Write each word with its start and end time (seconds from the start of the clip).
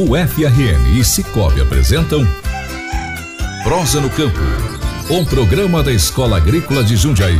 O 0.00 0.14
FRN 0.14 0.96
e 0.96 1.04
Cicobi 1.04 1.60
apresentam 1.60 2.20
Prosa 3.64 4.00
no 4.00 4.08
Campo, 4.08 4.38
um 5.10 5.24
programa 5.24 5.82
da 5.82 5.90
Escola 5.90 6.36
Agrícola 6.36 6.84
de 6.84 6.94
Jundiaí. 6.94 7.34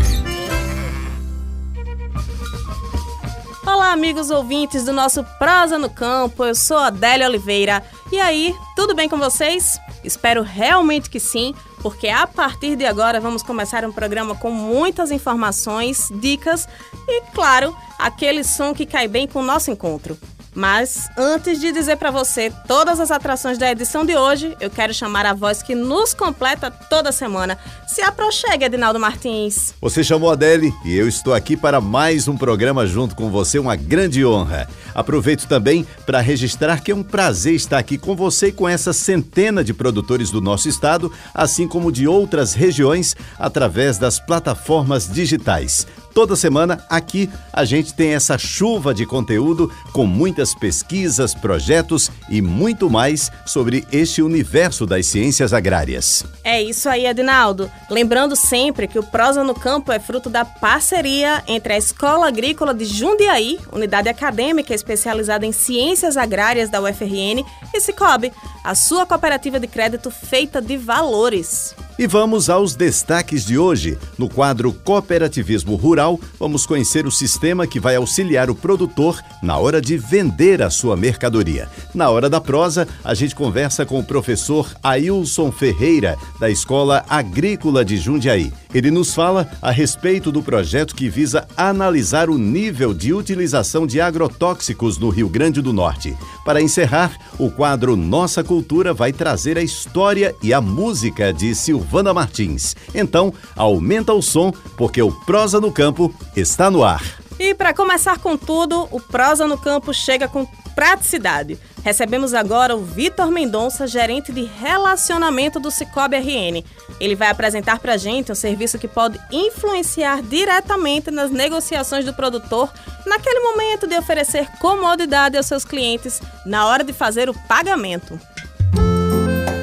Olá, 3.65 3.93
amigos 3.93 4.31
ouvintes 4.31 4.85
do 4.85 4.93
nosso 4.93 5.23
Prosa 5.39 5.79
no 5.79 5.89
Campo. 5.89 6.45
Eu 6.45 6.55
sou 6.57 6.79
Adélia 6.79 7.29
Oliveira. 7.29 7.81
E 8.11 8.19
aí, 8.19 8.53
tudo 8.75 8.93
bem 8.93 9.09
com 9.09 9.19
vocês? 9.19 9.79
Espero 10.03 10.43
realmente 10.43 11.09
que 11.09 11.21
sim, 11.21 11.55
porque 11.81 12.09
a 12.09 12.27
partir 12.27 12.75
de 12.75 12.85
agora 12.85 13.21
vamos 13.21 13.45
começar 13.45 13.85
um 13.85 13.93
programa 13.93 14.35
com 14.35 14.51
muitas 14.51 15.13
informações, 15.13 16.09
dicas 16.17 16.69
e, 17.07 17.21
claro, 17.33 17.73
aquele 17.97 18.43
som 18.43 18.75
que 18.75 18.85
cai 18.85 19.07
bem 19.07 19.29
com 19.29 19.39
o 19.39 19.45
nosso 19.45 19.71
encontro. 19.71 20.19
Mas 20.55 21.09
antes 21.17 21.61
de 21.61 21.73
dizer 21.73 21.97
para 21.97 22.11
você 22.11 22.53
todas 22.67 23.01
as 23.01 23.11
atrações 23.11 23.59
da 23.59 23.71
edição 23.71 24.05
de 24.05 24.17
hoje, 24.17 24.57
eu 24.61 24.71
quero 24.71 24.93
chamar 24.93 25.27
a 25.27 25.35
voz 25.35 25.63
que 25.63 25.75
nos 25.75 26.15
completa 26.15 26.71
toda 26.71 27.13
semana. 27.13 27.59
Se 27.87 28.03
aproxime, 28.03 28.65
Edinaldo 28.65 28.99
Martins. 28.99 29.75
Você 29.81 30.03
chamou 30.03 30.31
a 30.31 30.33
Adele 30.33 30.73
e 30.85 30.95
eu 30.97 31.09
estou 31.09 31.35
aqui 31.35 31.57
para 31.57 31.81
mais 31.81 32.29
um 32.29 32.37
programa 32.37 32.87
junto 32.87 33.15
com 33.15 33.31
você, 33.31 33.59
uma 33.59 33.77
grande 33.77 34.25
honra. 34.25 34.69
Aproveito 34.95 35.47
também 35.47 35.87
para 36.05 36.21
registrar 36.21 36.81
que 36.81 36.91
é 36.91 36.95
um 36.95 37.03
prazer 37.03 37.55
estar 37.55 37.79
aqui 37.79 37.97
com 37.97 38.17
você 38.17 38.49
e 38.49 38.53
com 38.53 38.69
essa 38.69 38.93
centena 38.93 39.63
de 39.63 39.73
produtores 39.73 40.31
do 40.31 40.41
nosso 40.41 40.69
estado, 40.69 41.13
assim 41.35 41.69
como 41.69 41.93
de 41.93 42.07
outras 42.07 42.55
regiões, 42.55 43.15
através 43.39 43.99
das 43.99 44.19
plataformas 44.19 45.09
digitais. 45.09 45.87
Toda 46.15 46.35
semana 46.37 46.85
aqui 46.89 47.31
a 47.53 47.65
gente 47.65 47.95
tem 47.95 48.15
essa 48.15 48.37
chuva 48.37 48.93
de 48.93 49.07
conteúdo 49.07 49.71
com 49.93 50.07
muitas 50.07 50.55
pesquisas, 50.55 51.35
projetos 51.35 52.11
e 52.29 52.43
muito 52.43 52.91
mais 52.91 53.31
sobre 53.47 53.87
este 53.93 54.23
universo 54.23 54.87
das 54.87 55.07
ciências 55.07 55.53
agrárias. 55.53 56.25
É 56.43 56.61
isso 56.63 56.89
aí, 56.89 57.07
Adinaldo. 57.07 57.71
Lembrando 57.91 58.35
sempre 58.35 58.89
que 58.89 58.99
o 58.99 59.03
Prosa 59.03 59.45
no 59.45 59.55
Campo 59.55 59.93
é 59.93 59.99
fruto 59.99 60.29
da 60.29 60.45
parceria 60.45 61.43
entre 61.47 61.75
a 61.75 61.79
Escola 61.79 62.29
Agrícola 62.29 62.75
de 62.75 62.85
Jundiaí, 62.85 63.59
unidade 63.73 64.09
acadêmica 64.09 64.75
especializada 64.75 65.47
em 65.47 65.53
ciências 65.53 66.17
agrárias 66.17 66.69
da 66.71 66.81
UFRN, 66.81 67.45
e 67.75 67.81
Cicobi, 67.81 68.33
a 68.65 68.75
sua 68.75 69.07
cooperativa 69.07 69.61
de 69.61 69.67
crédito 69.67 70.11
feita 70.11 70.61
de 70.61 70.77
valores. 70.77 71.75
E 71.99 72.07
vamos 72.07 72.49
aos 72.49 72.77
destaques 72.77 73.45
de 73.45 73.59
hoje. 73.59 73.99
No 74.17 74.29
quadro 74.29 74.73
Cooperativismo 74.73 75.75
Rural, 75.75 76.21
vamos 76.39 76.65
conhecer 76.65 77.09
o 77.09 77.11
sistema 77.11 77.67
que 77.67 77.81
vai 77.81 77.97
auxiliar 77.97 78.49
o 78.49 78.55
produtor 78.55 79.21
na 79.43 79.59
hora 79.59 79.81
de 79.81 79.99
vender 79.99 80.63
a 80.63 80.71
sua 80.71 80.97
mercadoria. 80.97 81.69
Na 81.93 82.09
hora 82.09 82.31
da 82.31 82.41
prosa, 82.41 82.87
a 83.03 83.15
gente 83.15 83.35
conversa 83.35 83.85
com 83.85 83.99
o 83.99 84.05
professor 84.05 84.73
Ailson 84.81 85.51
Ferreira, 85.51 86.17
da 86.39 86.49
Escola 86.49 87.05
Agrícola 87.09 87.85
de 87.85 87.97
Jundiaí. 87.97 88.53
Ele 88.73 88.93
nos 88.93 89.13
fala 89.13 89.51
a 89.61 89.73
respeito 89.73 90.31
do 90.31 90.41
projeto 90.41 90.95
que 90.95 91.09
visa 91.09 91.49
analisar 91.57 92.31
o 92.31 92.39
nível 92.39 92.95
de 92.95 93.13
utilização 93.13 93.89
de 93.89 94.01
agrotóxicos 94.01 94.99
no 94.99 95.09
Rio 95.09 95.29
Grande 95.29 95.61
do 95.61 95.73
Norte. 95.73 96.17
Para 96.45 96.63
encerrar, 96.63 97.11
o 97.39 97.51
quadro 97.51 97.97
Nossa 97.97 98.45
Cultura 98.45 98.95
vai 98.95 99.13
trazer 99.13 99.59
a 99.59 99.63
história 99.63 100.35
e 100.43 100.53
a 100.53 100.61
música 100.61 101.33
de 101.33 101.55
Silvana 101.89 102.13
Martins. 102.13 102.77
Então, 102.95 103.33
aumenta 103.57 104.13
o 104.13 104.21
som, 104.21 104.53
porque 104.77 105.01
o 105.01 105.11
Prosa 105.11 105.59
no 105.59 105.73
Campo 105.73 106.15
está 106.37 106.71
no 106.71 106.85
ar. 106.85 107.03
E 107.41 107.55
para 107.55 107.73
começar 107.73 108.19
com 108.19 108.37
tudo, 108.37 108.87
o 108.91 109.01
Prosa 109.01 109.47
no 109.47 109.57
Campo 109.57 109.95
chega 109.95 110.29
com 110.29 110.47
praticidade. 110.75 111.59
Recebemos 111.83 112.35
agora 112.35 112.77
o 112.77 112.85
Vitor 112.85 113.31
Mendonça, 113.31 113.87
gerente 113.87 114.33
de 114.33 114.45
relacionamento 114.45 115.59
do 115.59 115.71
Cicobi 115.71 116.17
RN. 116.17 116.63
Ele 117.01 117.15
vai 117.17 117.29
apresentar 117.31 117.79
para 117.79 117.95
a 117.95 117.97
gente 117.97 118.31
um 118.31 118.35
serviço 118.35 118.79
que 118.79 118.87
pode 118.87 119.19
influenciar 119.33 120.23
diretamente 120.23 121.11
nas 121.11 121.31
negociações 121.31 122.05
do 122.05 122.13
produtor 122.13 122.71
naquele 123.07 123.41
momento 123.41 123.87
de 123.87 123.97
oferecer 123.97 124.47
comodidade 124.61 125.37
aos 125.37 125.47
seus 125.47 125.65
clientes 125.65 126.21
na 126.45 126.67
hora 126.67 126.85
de 126.85 126.93
fazer 126.93 127.31
o 127.31 127.35
pagamento. 127.49 128.21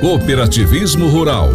Cooperativismo 0.02 1.08
Rural. 1.08 1.50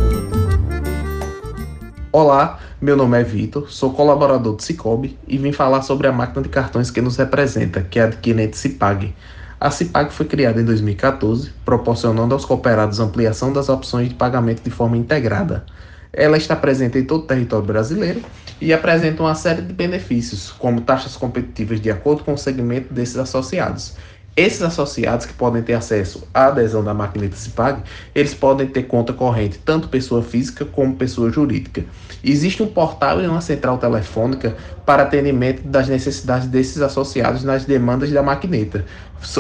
Olá, 2.13 2.59
meu 2.81 2.97
nome 2.97 3.21
é 3.21 3.23
Vitor, 3.23 3.71
sou 3.71 3.93
colaborador 3.93 4.57
do 4.57 4.61
Cicobi 4.61 5.17
e 5.29 5.39
vim 5.39 5.53
falar 5.53 5.83
sobre 5.83 6.09
a 6.09 6.13
máquina 6.13 6.43
de 6.43 6.49
cartões 6.49 6.91
que 6.91 7.01
nos 7.01 7.17
representa, 7.17 7.83
que 7.83 8.01
é 8.01 8.03
a 8.03 8.07
adquirente 8.07 8.57
Cipag. 8.57 9.15
A 9.61 9.71
Cipag 9.71 10.13
foi 10.13 10.27
criada 10.27 10.61
em 10.61 10.65
2014, 10.65 11.53
proporcionando 11.65 12.35
aos 12.35 12.45
cooperados 12.45 12.99
ampliação 12.99 13.53
das 13.53 13.69
opções 13.69 14.09
de 14.09 14.17
pagamento 14.17 14.61
de 14.61 14.71
forma 14.71 14.97
integrada. 14.97 15.65
Ela 16.13 16.37
está 16.37 16.57
presente 16.57 16.99
em 16.99 17.05
todo 17.05 17.23
o 17.23 17.27
território 17.29 17.65
brasileiro 17.65 18.23
e 18.61 18.73
apresenta 18.73 19.23
uma 19.23 19.37
série 19.37 19.63
de 19.63 19.73
benefícios, 19.73 20.51
como 20.51 20.81
taxas 20.81 21.17
competitivas 21.17 21.81
de 21.81 21.93
acordo 21.93 22.25
com 22.25 22.33
o 22.33 22.39
segmento 22.39 22.93
desses 22.93 23.19
associados. 23.19 23.95
Esses 24.41 24.63
associados 24.63 25.27
que 25.27 25.35
podem 25.35 25.63
ter 25.63 25.75
acesso 25.75 26.27
à 26.33 26.47
adesão 26.47 26.83
da 26.83 26.95
maquineta 26.95 27.37
Cipag, 27.37 27.83
eles 28.15 28.33
podem 28.33 28.67
ter 28.67 28.85
conta 28.85 29.13
corrente, 29.13 29.59
tanto 29.59 29.91
pessoa 29.91 30.23
física 30.23 30.65
como 30.65 30.97
pessoa 30.97 31.31
jurídica. 31.31 31.85
Existe 32.25 32.63
um 32.63 32.67
portal 32.67 33.21
e 33.21 33.27
uma 33.27 33.43
central 33.43 33.77
telefônica 33.77 34.57
para 34.87 35.03
atendimento 35.03 35.61
das 35.69 35.89
necessidades 35.89 36.49
desses 36.49 36.81
associados 36.81 37.45
nas 37.45 37.67
demandas 37.67 38.11
da 38.11 38.23
maquineta. 38.23 38.87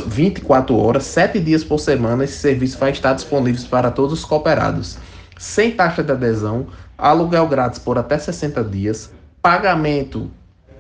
24 0.07 0.77
horas, 0.77 1.05
7 1.05 1.41
dias 1.41 1.65
por 1.65 1.81
semana, 1.81 2.25
esse 2.25 2.37
serviço 2.37 2.77
vai 2.77 2.91
estar 2.91 3.15
disponível 3.15 3.67
para 3.71 3.91
todos 3.91 4.13
os 4.13 4.25
cooperados. 4.27 4.99
Sem 5.39 5.71
taxa 5.71 6.03
de 6.03 6.13
adesão, 6.13 6.67
aluguel 6.99 7.49
grátis 7.49 7.79
por 7.79 7.97
até 7.97 8.19
60 8.19 8.63
dias, 8.65 9.11
pagamento 9.41 10.31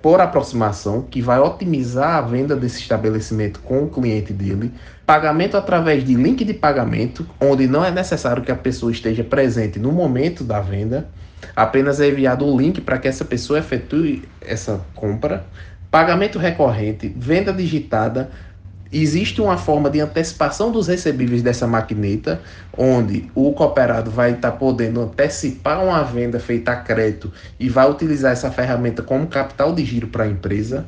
por 0.02 0.20
aproximação, 0.20 1.02
que 1.02 1.20
vai 1.20 1.38
otimizar 1.38 2.16
a 2.16 2.20
venda 2.20 2.56
desse 2.56 2.80
estabelecimento 2.80 3.60
com 3.60 3.84
o 3.84 3.88
cliente 3.88 4.32
dele, 4.32 4.72
pagamento 5.04 5.56
através 5.56 6.04
de 6.04 6.14
link 6.14 6.44
de 6.44 6.54
pagamento, 6.54 7.26
onde 7.40 7.66
não 7.66 7.84
é 7.84 7.90
necessário 7.90 8.42
que 8.42 8.52
a 8.52 8.56
pessoa 8.56 8.92
esteja 8.92 9.22
presente 9.22 9.78
no 9.78 9.92
momento 9.92 10.42
da 10.42 10.60
venda, 10.60 11.08
apenas 11.54 12.00
é 12.00 12.08
enviado 12.08 12.46
o 12.46 12.58
link 12.58 12.80
para 12.80 12.98
que 12.98 13.08
essa 13.08 13.24
pessoa 13.24 13.58
efetue 13.58 14.22
essa 14.40 14.80
compra, 14.94 15.44
pagamento 15.90 16.38
recorrente, 16.38 17.12
venda 17.14 17.52
digitada, 17.52 18.30
existe 18.92 19.40
uma 19.40 19.56
forma 19.56 19.88
de 19.88 20.00
antecipação 20.00 20.72
dos 20.72 20.88
recebíveis 20.88 21.42
dessa 21.42 21.66
maquineta, 21.66 22.40
onde 22.76 23.30
o 23.34 23.52
cooperado 23.52 24.10
vai 24.10 24.32
estar 24.32 24.50
tá 24.50 24.56
podendo 24.56 25.00
antecipar 25.00 25.84
uma 25.84 26.02
venda 26.02 26.40
feita 26.40 26.72
a 26.72 26.76
crédito 26.76 27.32
e 27.58 27.68
vai 27.68 27.88
utilizar 27.88 28.32
essa 28.32 28.50
ferramenta 28.50 29.02
como 29.02 29.26
capital 29.26 29.72
de 29.72 29.84
giro 29.84 30.08
para 30.08 30.24
a 30.24 30.28
empresa. 30.28 30.86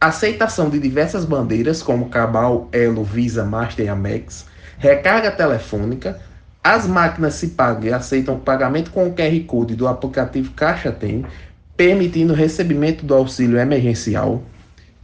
Aceitação 0.00 0.68
de 0.68 0.78
diversas 0.78 1.24
bandeiras, 1.24 1.82
como 1.82 2.08
Cabal, 2.08 2.68
Elo, 2.72 3.04
Visa, 3.04 3.44
Master 3.44 3.86
e 3.86 3.88
Amex. 3.88 4.46
Recarga 4.78 5.30
telefônica. 5.30 6.20
As 6.62 6.86
máquinas 6.86 7.34
se 7.34 7.48
pagam 7.48 7.84
e 7.84 7.92
aceitam 7.92 8.38
pagamento 8.38 8.90
com 8.90 9.06
o 9.06 9.14
QR 9.14 9.40
Code 9.46 9.76
do 9.76 9.86
aplicativo 9.86 10.50
Caixa 10.50 10.90
Tem, 10.90 11.24
permitindo 11.76 12.32
o 12.32 12.36
recebimento 12.36 13.06
do 13.06 13.14
auxílio 13.14 13.58
emergencial. 13.58 14.42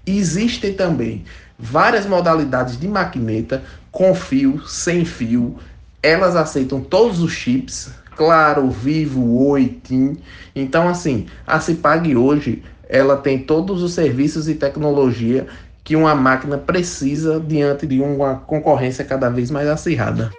Existem 0.04 0.74
também 0.74 1.24
várias 1.62 2.04
modalidades 2.04 2.78
de 2.78 2.88
maquineta, 2.88 3.62
com 3.92 4.14
fio, 4.14 4.60
sem 4.66 5.04
fio. 5.04 5.56
Elas 6.02 6.34
aceitam 6.34 6.80
todos 6.80 7.20
os 7.20 7.32
chips, 7.32 7.92
claro, 8.16 8.68
Vivo, 8.68 9.46
Oi, 9.46 9.78
TIM. 9.84 10.18
Então, 10.54 10.88
assim, 10.88 11.26
a 11.46 11.60
Cipag 11.60 12.16
hoje 12.16 12.64
ela 12.88 13.16
tem 13.16 13.38
todos 13.38 13.82
os 13.82 13.92
serviços 13.92 14.48
e 14.48 14.54
tecnologia 14.54 15.46
que 15.84 15.96
uma 15.96 16.14
máquina 16.14 16.58
precisa 16.58 17.40
diante 17.40 17.86
de 17.86 18.00
uma 18.00 18.36
concorrência 18.36 19.04
cada 19.04 19.30
vez 19.30 19.50
mais 19.50 19.68
acirrada. 19.68 20.30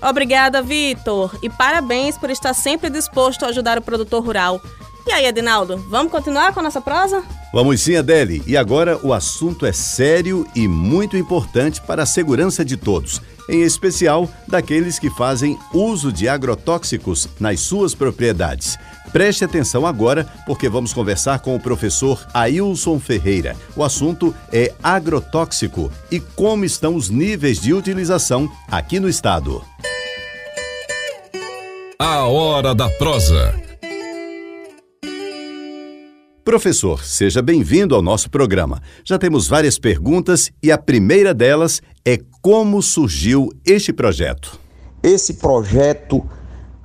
Obrigada, 0.00 0.62
Vitor, 0.62 1.36
e 1.42 1.48
parabéns 1.48 2.18
por 2.18 2.30
estar 2.30 2.54
sempre 2.54 2.90
disposto 2.90 3.44
a 3.44 3.48
ajudar 3.48 3.78
o 3.78 3.82
produtor 3.82 4.24
rural. 4.24 4.60
E 5.06 5.12
aí, 5.12 5.26
Adinaldo, 5.26 5.78
vamos 5.88 6.10
continuar 6.10 6.52
com 6.52 6.58
a 6.58 6.62
nossa 6.64 6.80
prosa? 6.80 7.22
Vamos 7.52 7.80
sim, 7.80 7.94
Adele. 7.94 8.42
E 8.44 8.56
agora 8.56 8.98
o 9.04 9.12
assunto 9.12 9.64
é 9.64 9.72
sério 9.72 10.44
e 10.54 10.66
muito 10.66 11.16
importante 11.16 11.80
para 11.80 12.02
a 12.02 12.06
segurança 12.06 12.64
de 12.64 12.76
todos, 12.76 13.22
em 13.48 13.62
especial 13.62 14.28
daqueles 14.48 14.98
que 14.98 15.08
fazem 15.08 15.56
uso 15.72 16.12
de 16.12 16.28
agrotóxicos 16.28 17.28
nas 17.38 17.60
suas 17.60 17.94
propriedades. 17.94 18.76
Preste 19.12 19.44
atenção 19.44 19.86
agora, 19.86 20.26
porque 20.44 20.68
vamos 20.68 20.92
conversar 20.92 21.38
com 21.38 21.54
o 21.54 21.60
professor 21.60 22.26
Ailson 22.34 22.98
Ferreira. 22.98 23.56
O 23.76 23.84
assunto 23.84 24.34
é 24.52 24.74
agrotóxico 24.82 25.90
e 26.10 26.18
como 26.18 26.64
estão 26.64 26.96
os 26.96 27.08
níveis 27.08 27.60
de 27.60 27.72
utilização 27.72 28.50
aqui 28.68 28.98
no 28.98 29.08
estado. 29.08 29.64
A 31.98 32.24
hora 32.26 32.74
da 32.74 32.90
prosa. 32.90 33.65
Professor, 36.46 37.02
seja 37.04 37.42
bem-vindo 37.42 37.92
ao 37.92 38.00
nosso 38.00 38.30
programa. 38.30 38.80
Já 39.04 39.18
temos 39.18 39.48
várias 39.48 39.80
perguntas 39.80 40.52
e 40.62 40.70
a 40.70 40.78
primeira 40.78 41.34
delas 41.34 41.82
é 42.04 42.20
como 42.40 42.80
surgiu 42.80 43.50
este 43.64 43.92
projeto. 43.92 44.56
Esse 45.02 45.34
projeto 45.34 46.24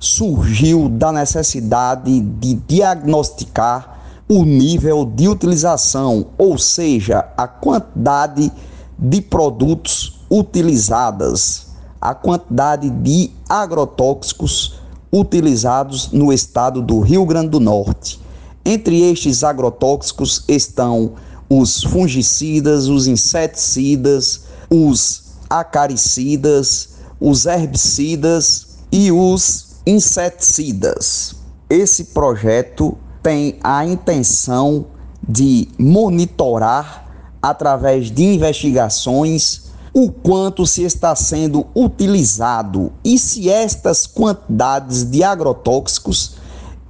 surgiu 0.00 0.88
da 0.88 1.12
necessidade 1.12 2.20
de 2.20 2.54
diagnosticar 2.54 4.24
o 4.28 4.44
nível 4.44 5.04
de 5.04 5.28
utilização, 5.28 6.32
ou 6.36 6.58
seja, 6.58 7.24
a 7.36 7.46
quantidade 7.46 8.50
de 8.98 9.20
produtos 9.20 10.24
utilizadas, 10.28 11.68
a 12.00 12.16
quantidade 12.16 12.90
de 12.90 13.30
agrotóxicos 13.48 14.80
utilizados 15.12 16.10
no 16.10 16.32
estado 16.32 16.82
do 16.82 16.98
Rio 16.98 17.24
Grande 17.24 17.50
do 17.50 17.60
Norte. 17.60 18.20
Entre 18.64 19.10
estes 19.10 19.42
agrotóxicos 19.42 20.44
estão 20.46 21.14
os 21.48 21.82
fungicidas, 21.82 22.88
os 22.88 23.06
inseticidas, 23.06 24.42
os 24.70 25.24
acaricidas, 25.50 26.90
os 27.20 27.44
herbicidas 27.44 28.68
e 28.90 29.10
os 29.10 29.76
inseticidas. 29.86 31.34
Esse 31.68 32.04
projeto 32.04 32.96
tem 33.22 33.58
a 33.62 33.84
intenção 33.84 34.86
de 35.26 35.68
monitorar 35.78 37.06
através 37.40 38.10
de 38.10 38.22
investigações 38.22 39.72
o 39.94 40.10
quanto 40.10 40.66
se 40.66 40.84
está 40.84 41.14
sendo 41.14 41.66
utilizado 41.74 42.92
e 43.04 43.18
se 43.18 43.50
estas 43.50 44.06
quantidades 44.06 45.04
de 45.04 45.22
agrotóxicos 45.22 46.36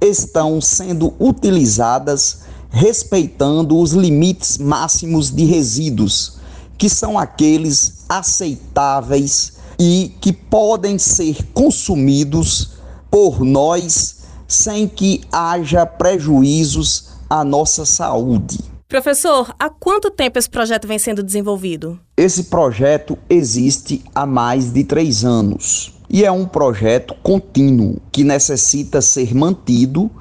estão 0.03 0.59
sendo 0.59 1.13
utilizadas 1.19 2.43
respeitando 2.69 3.77
os 3.77 3.91
limites 3.91 4.57
máximos 4.57 5.29
de 5.29 5.45
resíduos, 5.45 6.39
que 6.77 6.89
são 6.89 7.19
aqueles 7.19 8.03
aceitáveis 8.09 9.53
e 9.79 10.11
que 10.19 10.33
podem 10.33 10.97
ser 10.97 11.37
consumidos 11.53 12.71
por 13.11 13.41
nós 13.41 14.23
sem 14.47 14.87
que 14.87 15.21
haja 15.31 15.85
prejuízos 15.85 17.09
à 17.29 17.43
nossa 17.43 17.85
saúde. 17.85 18.59
Professor, 18.89 19.53
há 19.57 19.69
quanto 19.69 20.11
tempo 20.11 20.37
esse 20.37 20.49
projeto 20.49 20.87
vem 20.87 20.99
sendo 20.99 21.23
desenvolvido? 21.23 21.99
Esse 22.17 22.45
projeto 22.45 23.17
existe 23.29 24.03
há 24.13 24.25
mais 24.25 24.71
de 24.71 24.83
três 24.83 25.23
anos 25.23 25.92
e 26.13 26.23
é 26.23 26.31
um 26.31 26.45
projeto 26.45 27.15
contínuo 27.23 27.97
que 28.11 28.23
necessita 28.23 29.01
ser 29.01 29.33
mantido 29.33 30.11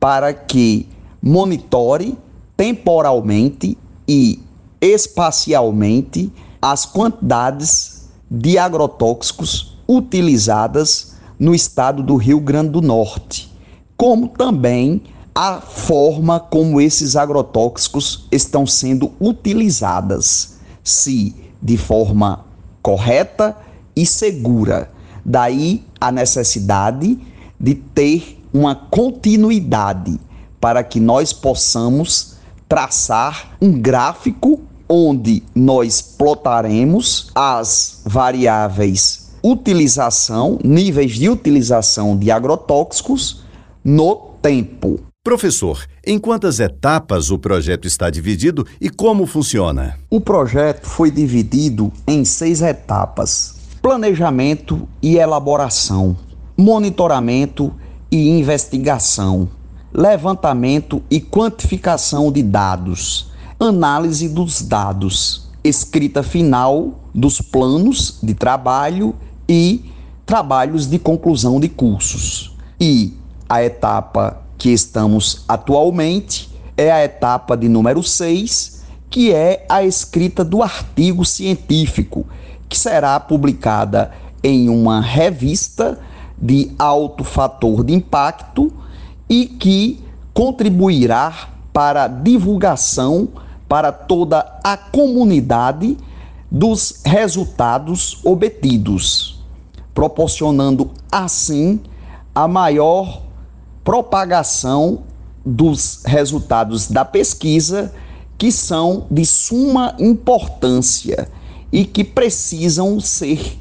para 0.00 0.32
que 0.32 0.88
monitore 1.20 2.16
temporalmente 2.56 3.76
e 4.08 4.42
espacialmente 4.80 6.32
as 6.60 6.86
quantidades 6.86 8.08
de 8.30 8.56
agrotóxicos 8.56 9.76
utilizadas 9.86 11.16
no 11.38 11.54
estado 11.54 12.02
do 12.02 12.16
Rio 12.16 12.40
Grande 12.40 12.70
do 12.70 12.80
Norte, 12.80 13.52
como 13.94 14.28
também 14.28 15.02
a 15.34 15.60
forma 15.60 16.40
como 16.40 16.80
esses 16.80 17.14
agrotóxicos 17.14 18.26
estão 18.32 18.66
sendo 18.66 19.12
utilizadas, 19.20 20.56
se 20.82 21.36
de 21.60 21.76
forma 21.76 22.46
correta 22.80 23.54
e 23.94 24.06
segura. 24.06 24.91
Daí 25.24 25.84
a 26.00 26.10
necessidade 26.10 27.18
de 27.58 27.74
ter 27.74 28.42
uma 28.52 28.74
continuidade 28.74 30.18
para 30.60 30.82
que 30.82 31.00
nós 31.00 31.32
possamos 31.32 32.36
traçar 32.68 33.56
um 33.60 33.72
gráfico 33.72 34.60
onde 34.88 35.42
nós 35.54 36.02
plotaremos 36.02 37.30
as 37.34 38.02
variáveis 38.04 39.22
utilização, 39.42 40.58
níveis 40.62 41.12
de 41.12 41.28
utilização 41.28 42.16
de 42.16 42.30
agrotóxicos 42.30 43.42
no 43.84 44.14
tempo. 44.40 45.00
Professor, 45.24 45.84
em 46.04 46.18
quantas 46.18 46.58
etapas 46.58 47.30
o 47.30 47.38
projeto 47.38 47.86
está 47.86 48.10
dividido 48.10 48.66
e 48.80 48.90
como 48.90 49.26
funciona? 49.26 49.96
O 50.10 50.20
projeto 50.20 50.86
foi 50.86 51.10
dividido 51.10 51.92
em 52.06 52.24
seis 52.24 52.60
etapas: 52.60 53.51
planejamento 53.82 54.88
e 55.02 55.16
elaboração, 55.16 56.16
monitoramento 56.56 57.74
e 58.12 58.28
investigação, 58.28 59.48
levantamento 59.92 61.02
e 61.10 61.20
quantificação 61.20 62.30
de 62.30 62.44
dados, 62.44 63.32
análise 63.58 64.28
dos 64.28 64.62
dados, 64.62 65.48
escrita 65.64 66.22
final 66.22 67.00
dos 67.12 67.40
planos 67.40 68.20
de 68.22 68.34
trabalho 68.34 69.16
e 69.48 69.90
trabalhos 70.24 70.86
de 70.86 71.00
conclusão 71.00 71.58
de 71.58 71.68
cursos. 71.68 72.56
E 72.80 73.16
a 73.48 73.64
etapa 73.64 74.42
que 74.56 74.70
estamos 74.70 75.44
atualmente 75.48 76.48
é 76.76 76.92
a 76.92 77.04
etapa 77.04 77.56
de 77.56 77.68
número 77.68 78.00
6, 78.00 78.80
que 79.10 79.32
é 79.32 79.66
a 79.68 79.82
escrita 79.82 80.44
do 80.44 80.62
artigo 80.62 81.24
científico, 81.24 82.24
que 82.72 82.78
será 82.78 83.20
publicada 83.20 84.12
em 84.42 84.70
uma 84.70 84.98
revista 84.98 86.00
de 86.40 86.72
alto 86.78 87.22
fator 87.22 87.84
de 87.84 87.92
impacto 87.92 88.72
e 89.28 89.44
que 89.44 90.02
contribuirá 90.32 91.50
para 91.70 92.04
a 92.04 92.08
divulgação 92.08 93.28
para 93.68 93.92
toda 93.92 94.58
a 94.64 94.74
comunidade 94.78 95.98
dos 96.50 97.02
resultados 97.04 98.18
obtidos, 98.24 99.38
proporcionando 99.92 100.92
assim 101.10 101.78
a 102.34 102.48
maior 102.48 103.20
propagação 103.84 105.00
dos 105.44 106.04
resultados 106.06 106.90
da 106.90 107.04
pesquisa 107.04 107.92
que 108.38 108.50
são 108.50 109.06
de 109.10 109.26
suma 109.26 109.94
importância 109.98 111.28
e 111.72 111.84
que 111.84 112.04
precisam 112.04 113.00
ser 113.00 113.58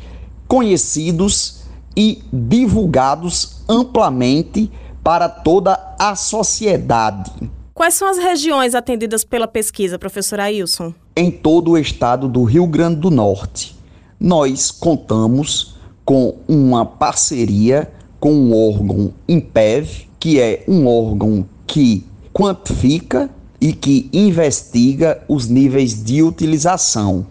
conhecidos 0.47 1.61
e 1.95 2.21
divulgados 2.31 3.61
amplamente 3.67 4.69
para 5.03 5.29
toda 5.29 5.95
a 5.97 6.15
sociedade. 6.15 7.31
Quais 7.73 7.93
são 7.93 8.07
as 8.07 8.17
regiões 8.17 8.75
atendidas 8.75 9.23
pela 9.23 9.47
pesquisa, 9.47 9.97
professor 9.97 10.39
Ailson? 10.39 10.93
Em 11.15 11.31
todo 11.31 11.71
o 11.71 11.77
estado 11.77 12.27
do 12.27 12.43
Rio 12.43 12.67
Grande 12.67 12.97
do 12.97 13.09
Norte, 13.09 13.75
nós 14.19 14.69
contamos 14.69 15.75
com 16.05 16.35
uma 16.47 16.85
parceria 16.85 17.91
com 18.19 18.33
o 18.33 18.69
órgão 18.69 19.13
IMPEV, 19.27 20.07
que 20.19 20.39
é 20.39 20.63
um 20.67 20.85
órgão 20.85 21.45
que 21.65 22.05
quantifica 22.31 23.29
e 23.59 23.73
que 23.73 24.09
investiga 24.13 25.23
os 25.27 25.47
níveis 25.47 26.03
de 26.03 26.21
utilização, 26.21 27.25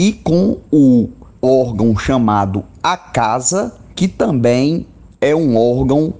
e 0.00 0.12
com 0.12 0.56
o 0.72 1.10
órgão 1.42 1.94
chamado 1.94 2.64
ACASA, 2.82 3.78
que 3.94 4.08
também 4.08 4.86
é 5.20 5.36
um 5.36 5.58
órgão 5.58 6.14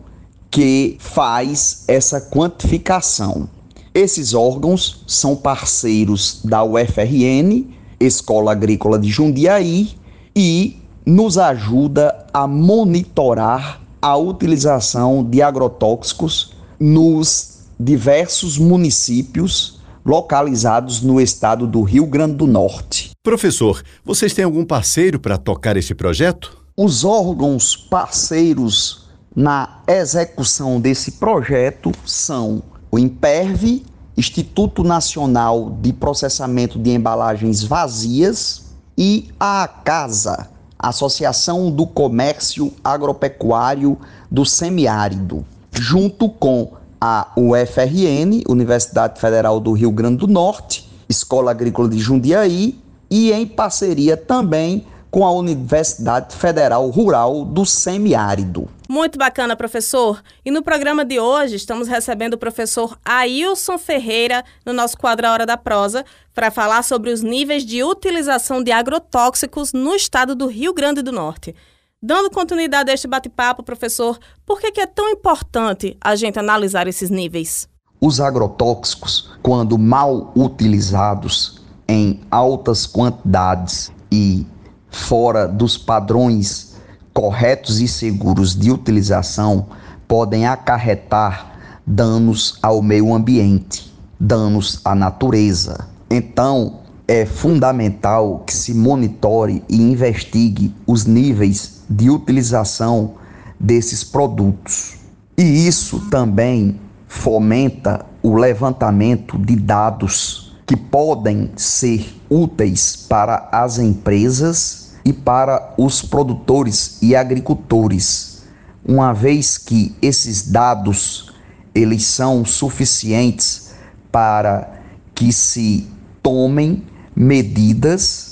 que 0.51 0.99
faz 1.01 1.85
essa 1.89 2.21
quantificação. 2.21 3.49
Esses 3.95 4.35
órgãos 4.35 5.03
são 5.07 5.35
parceiros 5.35 6.43
da 6.45 6.63
UFRN, 6.63 7.69
Escola 7.99 8.53
Agrícola 8.53 8.99
de 8.99 9.09
Jundiaí, 9.09 9.89
e 10.37 10.77
nos 11.07 11.39
ajuda 11.39 12.27
a 12.35 12.47
monitorar 12.47 13.81
a 14.03 14.15
utilização 14.15 15.25
de 15.25 15.41
agrotóxicos 15.41 16.53
nos 16.79 17.61
diversos 17.79 18.59
municípios 18.59 19.80
localizados 20.05 21.03
no 21.03 21.21
estado 21.21 21.67
do 21.67 21.83
Rio 21.83 22.07
Grande 22.07 22.35
do 22.35 22.47
Norte. 22.47 23.11
Professor, 23.23 23.83
vocês 24.05 24.33
têm 24.33 24.45
algum 24.45 24.65
parceiro 24.65 25.21
para 25.21 25.37
tocar 25.37 25.77
este 25.77 25.95
projeto? 25.95 26.59
Os 26.77 27.05
órgãos 27.05 27.77
parceiros 27.77 29.09
na 29.35 29.83
execução 29.87 30.81
desse 30.81 31.13
projeto 31.13 31.93
são 32.05 32.63
o 32.91 32.99
IMPERV, 32.99 33.85
Instituto 34.17 34.83
Nacional 34.83 35.77
de 35.81 35.93
Processamento 35.93 36.79
de 36.79 36.91
Embalagens 36.91 37.63
Vazias, 37.63 38.71
e 38.99 39.31
a 39.41 39.63
ACASA, 39.63 40.51
Associação 40.79 41.71
do 41.71 41.87
Comércio 41.87 42.73
Agropecuário 42.85 43.97
do 44.31 44.45
Semiárido, 44.45 45.45
junto 45.73 46.29
com 46.29 46.73
a 47.01 47.33
UFRN, 47.37 48.43
Universidade 48.49 49.19
Federal 49.19 49.59
do 49.59 49.73
Rio 49.73 49.91
Grande 49.91 50.19
do 50.19 50.27
Norte, 50.27 50.89
Escola 51.09 51.51
Agrícola 51.51 51.89
de 51.89 51.99
Jundiaí, 51.99 52.79
e 53.11 53.33
em 53.33 53.47
parceria 53.47 54.17
também 54.17 54.87
com 55.11 55.27
a 55.27 55.33
Universidade 55.33 56.37
Federal 56.37 56.89
Rural 56.89 57.45
do 57.45 57.67
Semiárido. 57.67 58.69
Muito 58.89 59.19
bacana, 59.19 59.57
professor. 59.57 60.23
E 60.45 60.51
no 60.51 60.63
programa 60.63 61.05
de 61.05 61.19
hoje 61.19 61.57
estamos 61.57 61.89
recebendo 61.89 62.35
o 62.35 62.39
professor 62.39 62.99
Ailson 63.05 63.79
Ferreira 63.79 64.45
no 64.65 64.73
nosso 64.73 64.97
quadro 64.97 65.27
A 65.27 65.33
Hora 65.33 65.47
da 65.47 65.57
Prosa 65.57 66.05
para 66.35 66.51
falar 66.51 66.83
sobre 66.83 67.11
os 67.11 67.23
níveis 67.23 67.65
de 67.65 67.83
utilização 67.83 68.63
de 68.63 68.71
agrotóxicos 68.71 69.73
no 69.73 69.95
estado 69.95 70.35
do 70.35 70.47
Rio 70.47 70.73
Grande 70.73 71.03
do 71.03 71.13
Norte. 71.13 71.55
Dando 72.03 72.31
continuidade 72.31 72.91
a 72.91 72.95
este 72.95 73.07
bate-papo, 73.07 73.63
professor, 73.63 74.19
por 74.47 74.59
que, 74.59 74.81
é 74.81 74.87
tão 74.87 75.11
importante 75.11 75.99
a 76.01 76.17
gente 76.17 76.39
analisar 76.39 76.89
esses 76.89 77.11
níveis? 77.11 77.69
Os 78.01 78.23
agrotóxicos, 78.23 79.31
quando 79.43 79.77
mal 79.77 80.33
utilizados 80.35 81.61
em 81.87 82.19
altas 82.31 82.87
quantidades 82.87 83.93
e 84.11 84.47
fora 84.89 85.47
dos 85.47 85.77
padrões 85.77 86.75
corretos 87.13 87.83
e 87.83 87.87
seguros 87.87 88.59
de 88.59 88.71
utilização, 88.71 89.67
podem 90.09 90.47
acarretar 90.47 91.83
danos 91.87 92.59
ao 92.63 92.81
meio 92.81 93.13
ambiente, 93.13 93.93
danos 94.19 94.81
à 94.87 94.95
natureza. 94.95 95.87
Então, 96.11 96.81
é 97.07 97.27
fundamental 97.27 98.43
que 98.47 98.55
se 98.55 98.73
monitore 98.73 99.63
e 99.69 99.77
investigue 99.77 100.75
os 100.87 101.05
níveis 101.05 101.80
de 101.91 102.09
utilização 102.09 103.15
desses 103.59 104.05
produtos. 104.05 104.95
E 105.37 105.67
isso 105.67 106.09
também 106.09 106.81
fomenta 107.09 108.07
o 108.23 108.37
levantamento 108.37 109.37
de 109.37 109.57
dados 109.57 110.57
que 110.67 110.77
podem 110.77 111.51
ser 111.57 112.15
úteis 112.31 112.95
para 112.95 113.49
as 113.51 113.79
empresas 113.79 114.93
e 115.05 115.13
para 115.13 115.75
os 115.77 116.03
produtores 116.03 116.99
e 117.03 117.17
agricultores, 117.17 118.45
uma 118.85 119.13
vez 119.13 119.59
que 119.59 119.97
esses 120.01 120.49
dados 120.49 121.33
eles 121.75 122.05
são 122.05 122.45
suficientes 122.45 123.73
para 124.13 124.81
que 125.15 125.33
se 125.33 125.89
tomem 126.23 126.85
medidas 127.17 128.30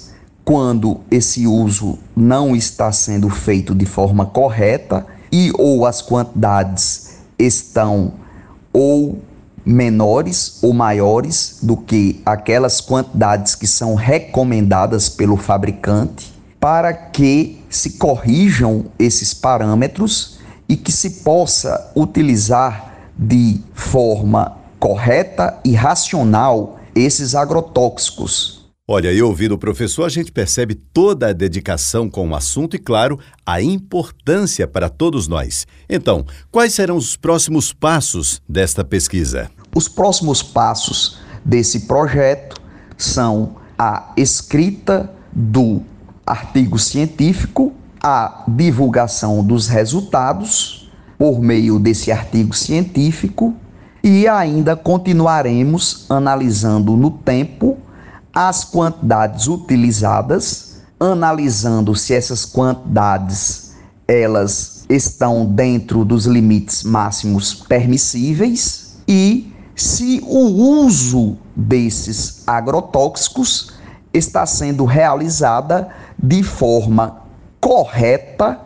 quando 0.48 1.00
esse 1.10 1.46
uso 1.46 1.98
não 2.16 2.56
está 2.56 2.90
sendo 2.90 3.28
feito 3.28 3.74
de 3.74 3.84
forma 3.84 4.24
correta 4.24 5.04
e 5.30 5.52
ou 5.58 5.84
as 5.84 6.00
quantidades 6.00 7.18
estão 7.38 8.14
ou 8.72 9.18
menores 9.62 10.58
ou 10.62 10.72
maiores 10.72 11.58
do 11.60 11.76
que 11.76 12.22
aquelas 12.24 12.80
quantidades 12.80 13.54
que 13.54 13.66
são 13.66 13.94
recomendadas 13.94 15.10
pelo 15.10 15.36
fabricante, 15.36 16.32
para 16.58 16.94
que 16.94 17.62
se 17.68 17.98
corrijam 17.98 18.86
esses 18.98 19.34
parâmetros 19.34 20.38
e 20.66 20.78
que 20.78 20.90
se 20.90 21.10
possa 21.10 21.92
utilizar 21.94 22.94
de 23.18 23.60
forma 23.74 24.56
correta 24.80 25.58
e 25.62 25.74
racional 25.74 26.78
esses 26.94 27.34
agrotóxicos 27.34 28.57
Olha, 28.90 29.12
e 29.12 29.20
ouvindo 29.20 29.52
o 29.52 29.58
professor, 29.58 30.04
a 30.04 30.08
gente 30.08 30.32
percebe 30.32 30.74
toda 30.74 31.28
a 31.28 31.32
dedicação 31.34 32.08
com 32.08 32.26
o 32.30 32.34
assunto 32.34 32.74
e, 32.74 32.78
claro, 32.78 33.18
a 33.44 33.60
importância 33.60 34.66
para 34.66 34.88
todos 34.88 35.28
nós. 35.28 35.66
Então, 35.90 36.24
quais 36.50 36.72
serão 36.72 36.96
os 36.96 37.14
próximos 37.14 37.70
passos 37.70 38.40
desta 38.48 38.82
pesquisa? 38.82 39.50
Os 39.76 39.88
próximos 39.88 40.42
passos 40.42 41.18
desse 41.44 41.80
projeto 41.80 42.58
são 42.96 43.56
a 43.78 44.10
escrita 44.16 45.12
do 45.30 45.82
artigo 46.24 46.78
científico, 46.78 47.74
a 48.02 48.42
divulgação 48.48 49.44
dos 49.44 49.68
resultados 49.68 50.90
por 51.18 51.42
meio 51.42 51.78
desse 51.78 52.10
artigo 52.10 52.56
científico 52.56 53.54
e 54.02 54.26
ainda 54.26 54.74
continuaremos 54.74 56.06
analisando 56.08 56.96
no 56.96 57.10
tempo 57.10 57.76
as 58.40 58.64
quantidades 58.64 59.48
utilizadas, 59.48 60.76
analisando 61.00 61.96
se 61.96 62.14
essas 62.14 62.44
quantidades 62.44 63.74
elas 64.06 64.86
estão 64.88 65.44
dentro 65.44 66.04
dos 66.04 66.24
limites 66.24 66.84
máximos 66.84 67.52
permissíveis 67.52 68.96
e 69.08 69.52
se 69.74 70.22
o 70.24 70.38
uso 70.84 71.36
desses 71.56 72.44
agrotóxicos 72.46 73.72
está 74.14 74.46
sendo 74.46 74.84
realizada 74.84 75.88
de 76.16 76.44
forma 76.44 77.22
correta 77.60 78.60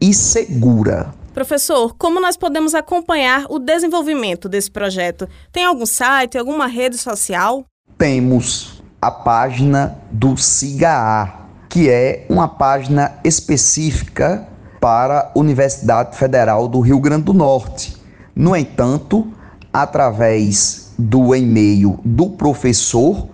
e 0.00 0.14
segura. 0.14 1.12
Professor, 1.34 1.94
como 1.98 2.18
nós 2.18 2.38
podemos 2.38 2.74
acompanhar 2.74 3.44
o 3.50 3.58
desenvolvimento 3.58 4.48
desse 4.48 4.70
projeto? 4.70 5.28
Tem 5.52 5.66
algum 5.66 5.84
site, 5.84 6.38
alguma 6.38 6.66
rede 6.66 6.96
social? 6.96 7.66
Temos 7.98 8.77
a 9.00 9.10
página 9.10 9.96
do 10.10 10.36
SIGA, 10.36 11.32
que 11.68 11.88
é 11.88 12.26
uma 12.28 12.48
página 12.48 13.12
específica 13.22 14.46
para 14.80 15.20
a 15.20 15.38
Universidade 15.38 16.16
Federal 16.16 16.66
do 16.68 16.80
Rio 16.80 16.98
Grande 16.98 17.24
do 17.24 17.32
Norte. 17.32 17.96
No 18.34 18.56
entanto, 18.56 19.32
através 19.72 20.92
do 20.98 21.34
e-mail 21.34 22.00
do 22.04 22.30
professor, 22.30 23.28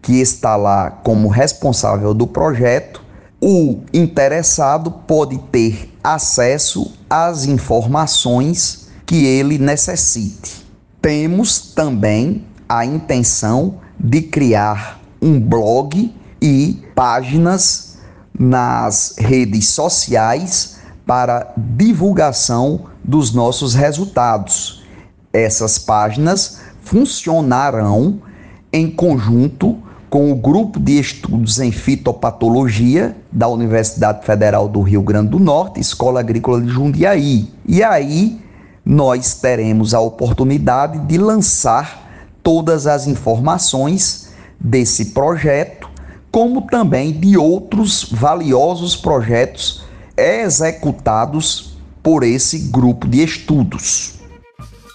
que 0.00 0.20
está 0.20 0.56
lá 0.56 0.90
como 0.90 1.28
responsável 1.28 2.14
do 2.14 2.26
projeto, 2.26 3.02
o 3.40 3.80
interessado 3.92 4.90
pode 4.90 5.38
ter 5.50 5.92
acesso 6.02 6.92
às 7.08 7.44
informações 7.44 8.88
que 9.06 9.24
ele 9.26 9.58
necessite. 9.58 10.66
Temos 11.00 11.72
também 11.74 12.44
a 12.68 12.84
intenção 12.84 13.80
de 13.98 14.22
criar 14.22 14.97
um 15.20 15.40
blog 15.40 16.14
e 16.40 16.82
páginas 16.94 17.98
nas 18.38 19.14
redes 19.18 19.68
sociais 19.70 20.78
para 21.06 21.52
divulgação 21.56 22.86
dos 23.02 23.32
nossos 23.32 23.74
resultados. 23.74 24.84
Essas 25.32 25.78
páginas 25.78 26.60
funcionarão 26.82 28.20
em 28.72 28.90
conjunto 28.90 29.78
com 30.10 30.32
o 30.32 30.36
grupo 30.36 30.80
de 30.80 30.98
estudos 30.98 31.58
em 31.58 31.70
fitopatologia 31.70 33.16
da 33.30 33.48
Universidade 33.48 34.24
Federal 34.24 34.68
do 34.68 34.80
Rio 34.80 35.02
Grande 35.02 35.30
do 35.30 35.38
Norte, 35.38 35.80
Escola 35.80 36.20
Agrícola 36.20 36.62
de 36.62 36.68
Jundiaí. 36.68 37.50
E 37.66 37.82
aí 37.82 38.40
nós 38.84 39.34
teremos 39.34 39.92
a 39.92 40.00
oportunidade 40.00 40.98
de 41.00 41.18
lançar 41.18 42.08
todas 42.42 42.86
as 42.86 43.06
informações 43.06 44.27
desse 44.58 45.06
projeto, 45.06 45.88
como 46.30 46.62
também 46.62 47.12
de 47.12 47.36
outros 47.36 48.04
valiosos 48.10 48.96
projetos 48.96 49.84
executados 50.16 51.76
por 52.02 52.22
esse 52.22 52.58
grupo 52.70 53.06
de 53.06 53.22
estudos. 53.22 54.18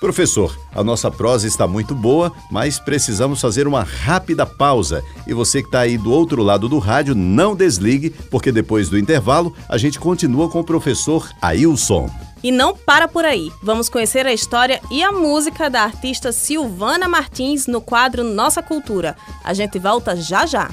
Professor, 0.04 0.54
a 0.76 0.84
nossa 0.84 1.10
prosa 1.10 1.48
está 1.48 1.66
muito 1.66 1.96
boa, 1.96 2.30
mas 2.52 2.78
precisamos 2.78 3.40
fazer 3.40 3.66
uma 3.68 3.84
rápida 3.84 4.46
pausa. 4.46 5.02
E 5.26 5.34
você 5.34 5.62
que 5.62 5.70
está 5.70 5.80
aí 5.80 5.98
do 5.98 6.12
outro 6.12 6.44
lado 6.44 6.68
do 6.68 6.78
rádio, 6.78 7.16
não 7.16 7.56
desligue, 7.56 8.10
porque 8.30 8.52
depois 8.52 8.90
do 8.90 9.00
intervalo 9.00 9.56
a 9.70 9.78
gente 9.78 9.98
continua 9.98 10.50
com 10.50 10.60
o 10.60 10.64
professor 10.64 11.30
Ailson. 11.42 12.10
E 12.44 12.52
não 12.52 12.76
para 12.76 13.08
por 13.08 13.24
aí. 13.24 13.50
Vamos 13.62 13.88
conhecer 13.88 14.26
a 14.26 14.34
história 14.34 14.82
e 14.92 15.02
a 15.02 15.12
música 15.12 15.70
da 15.70 15.84
artista 15.84 16.32
Silvana 16.32 17.08
Martins 17.08 17.68
no 17.68 17.82
quadro 17.82 18.24
Nossa 18.24 18.62
Cultura. 18.62 19.16
A 19.44 19.54
gente 19.54 19.80
volta 19.80 20.16
já 20.16 20.46
já. 20.46 20.70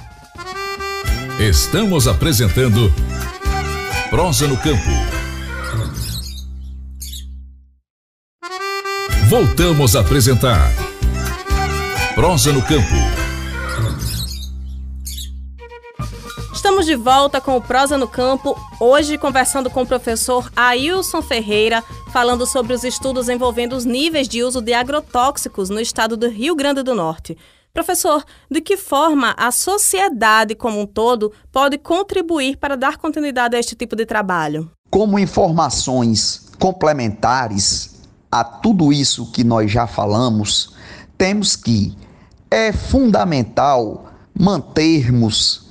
Estamos 1.38 2.08
apresentando 2.08 2.92
Prosa 4.10 4.48
no 4.48 4.56
Campo. 4.56 4.90
Voltamos 9.28 9.94
a 9.94 10.00
apresentar 10.00 10.72
Prosa 12.16 12.52
no 12.52 12.60
Campo. 12.62 13.19
Estamos 16.60 16.84
de 16.84 16.94
volta 16.94 17.40
com 17.40 17.56
o 17.56 17.60
Prosa 17.62 17.96
no 17.96 18.06
Campo, 18.06 18.54
hoje 18.78 19.16
conversando 19.16 19.70
com 19.70 19.80
o 19.80 19.86
professor 19.86 20.52
Ailson 20.54 21.22
Ferreira, 21.22 21.82
falando 22.12 22.44
sobre 22.44 22.74
os 22.74 22.84
estudos 22.84 23.30
envolvendo 23.30 23.74
os 23.74 23.86
níveis 23.86 24.28
de 24.28 24.44
uso 24.44 24.60
de 24.60 24.74
agrotóxicos 24.74 25.70
no 25.70 25.80
estado 25.80 26.18
do 26.18 26.28
Rio 26.28 26.54
Grande 26.54 26.82
do 26.82 26.94
Norte. 26.94 27.34
Professor, 27.72 28.22
de 28.50 28.60
que 28.60 28.76
forma 28.76 29.34
a 29.38 29.50
sociedade 29.50 30.54
como 30.54 30.82
um 30.82 30.86
todo 30.86 31.32
pode 31.50 31.78
contribuir 31.78 32.58
para 32.58 32.76
dar 32.76 32.98
continuidade 32.98 33.56
a 33.56 33.58
este 33.58 33.74
tipo 33.74 33.96
de 33.96 34.04
trabalho? 34.04 34.70
Como 34.90 35.18
informações 35.18 36.50
complementares 36.58 38.02
a 38.30 38.44
tudo 38.44 38.92
isso 38.92 39.32
que 39.32 39.42
nós 39.42 39.72
já 39.72 39.86
falamos, 39.86 40.76
temos 41.16 41.56
que 41.56 41.96
é 42.50 42.70
fundamental 42.70 44.10
mantermos 44.38 45.69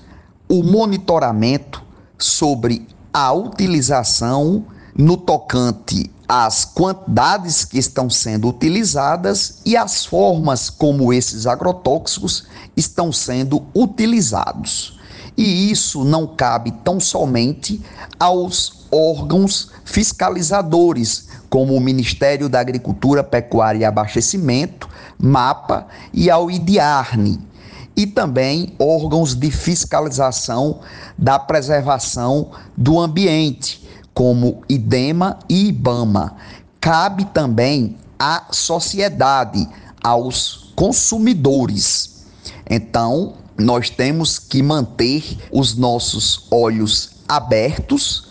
o 0.49 0.63
monitoramento 0.63 1.83
sobre 2.17 2.87
a 3.13 3.31
utilização 3.31 4.65
no 4.95 5.15
tocante 5.15 6.11
às 6.27 6.65
quantidades 6.65 7.63
que 7.63 7.77
estão 7.77 8.09
sendo 8.09 8.49
utilizadas 8.49 9.61
e 9.65 9.77
as 9.77 10.05
formas 10.05 10.69
como 10.69 11.13
esses 11.13 11.47
agrotóxicos 11.47 12.47
estão 12.75 13.11
sendo 13.11 13.65
utilizados. 13.75 14.99
E 15.37 15.71
isso 15.71 16.03
não 16.03 16.27
cabe 16.27 16.71
tão 16.83 16.99
somente 16.99 17.81
aos 18.19 18.87
órgãos 18.91 19.71
fiscalizadores, 19.85 21.29
como 21.49 21.75
o 21.75 21.79
Ministério 21.79 22.49
da 22.49 22.59
Agricultura, 22.59 23.23
Pecuária 23.23 23.79
e 23.79 23.85
Abastecimento, 23.85 24.89
MAPA, 25.17 25.87
e 26.13 26.29
ao 26.29 26.51
IDIARNE, 26.51 27.39
e 27.99 28.07
também 28.07 28.73
órgãos 28.79 29.35
de 29.35 29.51
fiscalização 29.51 30.79
da 31.17 31.37
preservação 31.37 32.51
do 32.77 32.97
ambiente, 32.97 33.85
como 34.13 34.63
IDEMA 34.69 35.37
e 35.49 35.67
IBAMA. 35.67 36.37
Cabe 36.79 37.25
também 37.25 37.97
à 38.17 38.45
sociedade, 38.51 39.67
aos 40.01 40.71
consumidores. 40.77 42.23
Então, 42.69 43.33
nós 43.57 43.89
temos 43.89 44.39
que 44.39 44.63
manter 44.63 45.37
os 45.51 45.75
nossos 45.75 46.47
olhos 46.49 47.17
abertos 47.27 48.29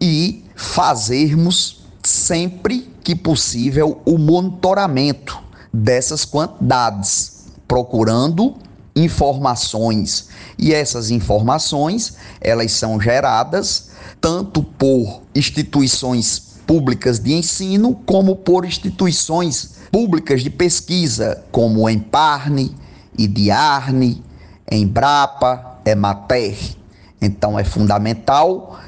e 0.00 0.44
fazermos 0.56 1.84
sempre 2.02 2.92
que 3.04 3.14
possível 3.14 4.02
o 4.04 4.18
monitoramento 4.18 5.40
dessas 5.72 6.24
quantidades, 6.24 7.44
procurando 7.68 8.56
informações. 8.94 10.28
E 10.58 10.72
essas 10.72 11.10
informações, 11.10 12.16
elas 12.40 12.72
são 12.72 13.00
geradas 13.00 13.90
tanto 14.20 14.62
por 14.62 15.22
instituições 15.34 16.54
públicas 16.66 17.18
de 17.18 17.34
ensino 17.34 17.94
como 18.06 18.36
por 18.36 18.64
instituições 18.64 19.74
públicas 19.92 20.42
de 20.42 20.50
pesquisa, 20.50 21.44
como 21.52 21.82
o 21.82 21.90
Emparne, 21.90 22.74
IDIARNE, 23.16 24.22
Embrapa, 24.70 25.78
Emater. 25.84 26.56
Então 27.20 27.58
é 27.58 27.64
fundamental 27.64 28.80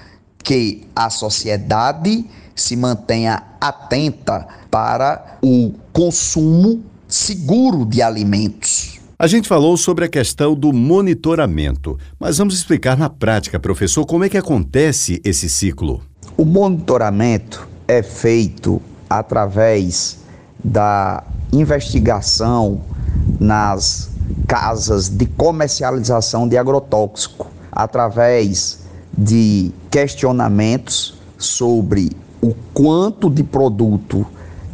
que 0.43 0.89
a 0.95 1.11
sociedade 1.11 2.25
se 2.55 2.75
mantenha 2.77 3.43
atenta 3.61 4.47
para 4.71 5.39
o 5.43 5.75
consumo 5.93 6.83
seguro 7.07 7.85
de 7.85 8.01
alimentos. 8.01 9.01
A 9.18 9.26
gente 9.26 9.49
falou 9.49 9.78
sobre 9.78 10.04
a 10.04 10.08
questão 10.08 10.54
do 10.54 10.75
monitoramento, 10.75 11.99
mas 12.20 12.37
vamos 12.37 12.54
explicar 12.54 12.99
na 12.99 13.08
prática, 13.08 13.58
professor, 13.58 14.04
como 14.04 14.25
é 14.25 14.28
que 14.28 14.37
acontece 14.37 15.23
esse 15.25 15.49
ciclo. 15.49 16.02
O 16.37 16.44
monitoramento 16.44 17.66
é 17.88 18.02
feito 18.02 18.80
através 19.08 20.18
da 20.62 21.25
investigação 21.50 22.82
nas 23.40 24.11
casas 24.46 25.08
de 25.08 25.25
comercialização 25.25 26.46
de 26.46 26.58
agrotóxico 26.58 27.50
através 27.73 28.80
de 29.16 29.73
questionamentos 29.90 31.14
sobre 31.38 32.11
o 32.42 32.54
quanto 32.75 33.30
de 33.30 33.42
produto 33.42 34.26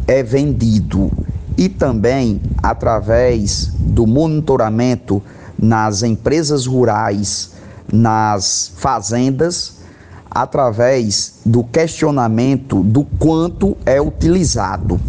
é 0.08 0.20
vendido 0.20 1.12
e 1.56 1.68
também 1.68 2.40
através 2.62 3.72
do 3.78 4.06
monitoramento 4.06 5.22
nas 5.58 6.02
empresas 6.02 6.66
rurais, 6.66 7.52
nas 7.92 8.72
fazendas, 8.76 9.82
através 10.30 11.40
do 11.44 11.62
questionamento 11.62 12.82
do 12.82 13.04
quanto 13.04 13.76
é 13.84 14.00
utilizado. 14.00 15.00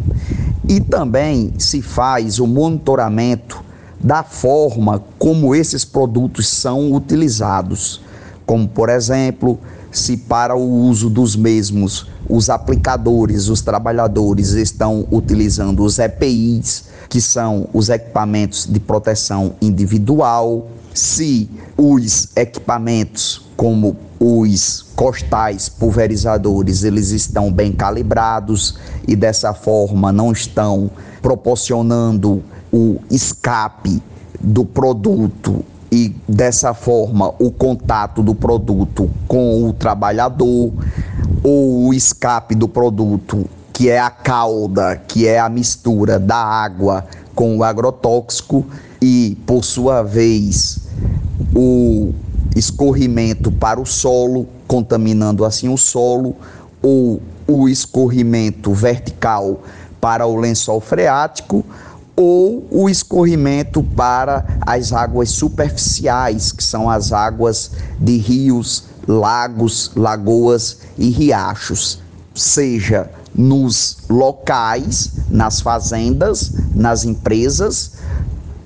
E 0.67 0.79
também 0.79 1.53
se 1.57 1.81
faz 1.81 2.39
o 2.39 2.47
monitoramento 2.47 3.63
da 3.99 4.21
forma 4.21 5.01
como 5.17 5.55
esses 5.55 5.85
produtos 5.85 6.47
são 6.47 6.91
utilizados, 6.93 8.01
como 8.45 8.67
por 8.67 8.89
exemplo, 8.89 9.57
se 9.91 10.17
para 10.17 10.55
o 10.55 10.81
uso 10.87 11.09
dos 11.09 11.35
mesmos 11.35 12.07
os 12.29 12.49
aplicadores, 12.49 13.49
os 13.49 13.61
trabalhadores 13.61 14.51
estão 14.51 15.05
utilizando 15.11 15.83
os 15.83 15.99
EPIs, 15.99 16.85
que 17.09 17.21
são 17.21 17.67
os 17.73 17.89
equipamentos 17.89 18.65
de 18.65 18.79
proteção 18.79 19.53
individual, 19.61 20.67
se 20.93 21.49
os 21.75 22.29
equipamentos 22.35 23.41
como 23.57 23.95
os 24.19 24.85
costais 24.95 25.67
pulverizadores, 25.67 26.83
eles 26.83 27.09
estão 27.09 27.51
bem 27.51 27.71
calibrados 27.71 28.75
e 29.07 29.15
dessa 29.15 29.53
forma 29.53 30.11
não 30.11 30.31
estão 30.31 30.89
proporcionando 31.21 32.43
o 32.71 32.99
escape 33.09 34.01
do 34.39 34.63
produto 34.63 35.63
e 35.91 36.15
dessa 36.27 36.73
forma 36.73 37.33
o 37.37 37.51
contato 37.51 38.23
do 38.23 38.33
produto 38.33 39.09
com 39.27 39.67
o 39.67 39.73
trabalhador 39.73 40.71
ou 41.43 41.87
o 41.87 41.93
escape 41.93 42.55
do 42.55 42.67
produto, 42.67 43.45
que 43.73 43.89
é 43.89 43.99
a 43.99 44.09
cauda, 44.09 44.95
que 45.07 45.27
é 45.27 45.39
a 45.39 45.49
mistura 45.49 46.17
da 46.17 46.37
água 46.37 47.05
com 47.35 47.57
o 47.57 47.63
agrotóxico 47.63 48.65
e 49.01 49.37
por 49.45 49.63
sua 49.63 50.01
vez 50.01 50.87
o 51.55 52.13
escorrimento 52.55 53.51
para 53.51 53.81
o 53.81 53.85
solo, 53.85 54.47
contaminando 54.67 55.43
assim 55.43 55.67
o 55.67 55.77
solo, 55.77 56.35
ou 56.81 57.21
o 57.47 57.67
escorrimento 57.67 58.71
vertical 58.73 59.61
para 59.99 60.25
o 60.25 60.35
lençol 60.35 60.79
freático, 60.79 61.65
ou 62.15 62.67
o 62.69 62.89
escorrimento 62.89 63.83
para 63.83 64.45
as 64.61 64.93
águas 64.93 65.31
superficiais, 65.31 66.51
que 66.51 66.63
são 66.63 66.89
as 66.89 67.11
águas 67.11 67.71
de 67.99 68.17
rios, 68.17 68.85
lagos, 69.07 69.91
lagoas 69.95 70.79
e 70.97 71.09
riachos, 71.09 71.99
seja 72.33 73.09
nos 73.35 73.97
locais, 74.09 75.13
nas 75.29 75.61
fazendas, 75.61 76.51
nas 76.73 77.03
empresas 77.03 77.93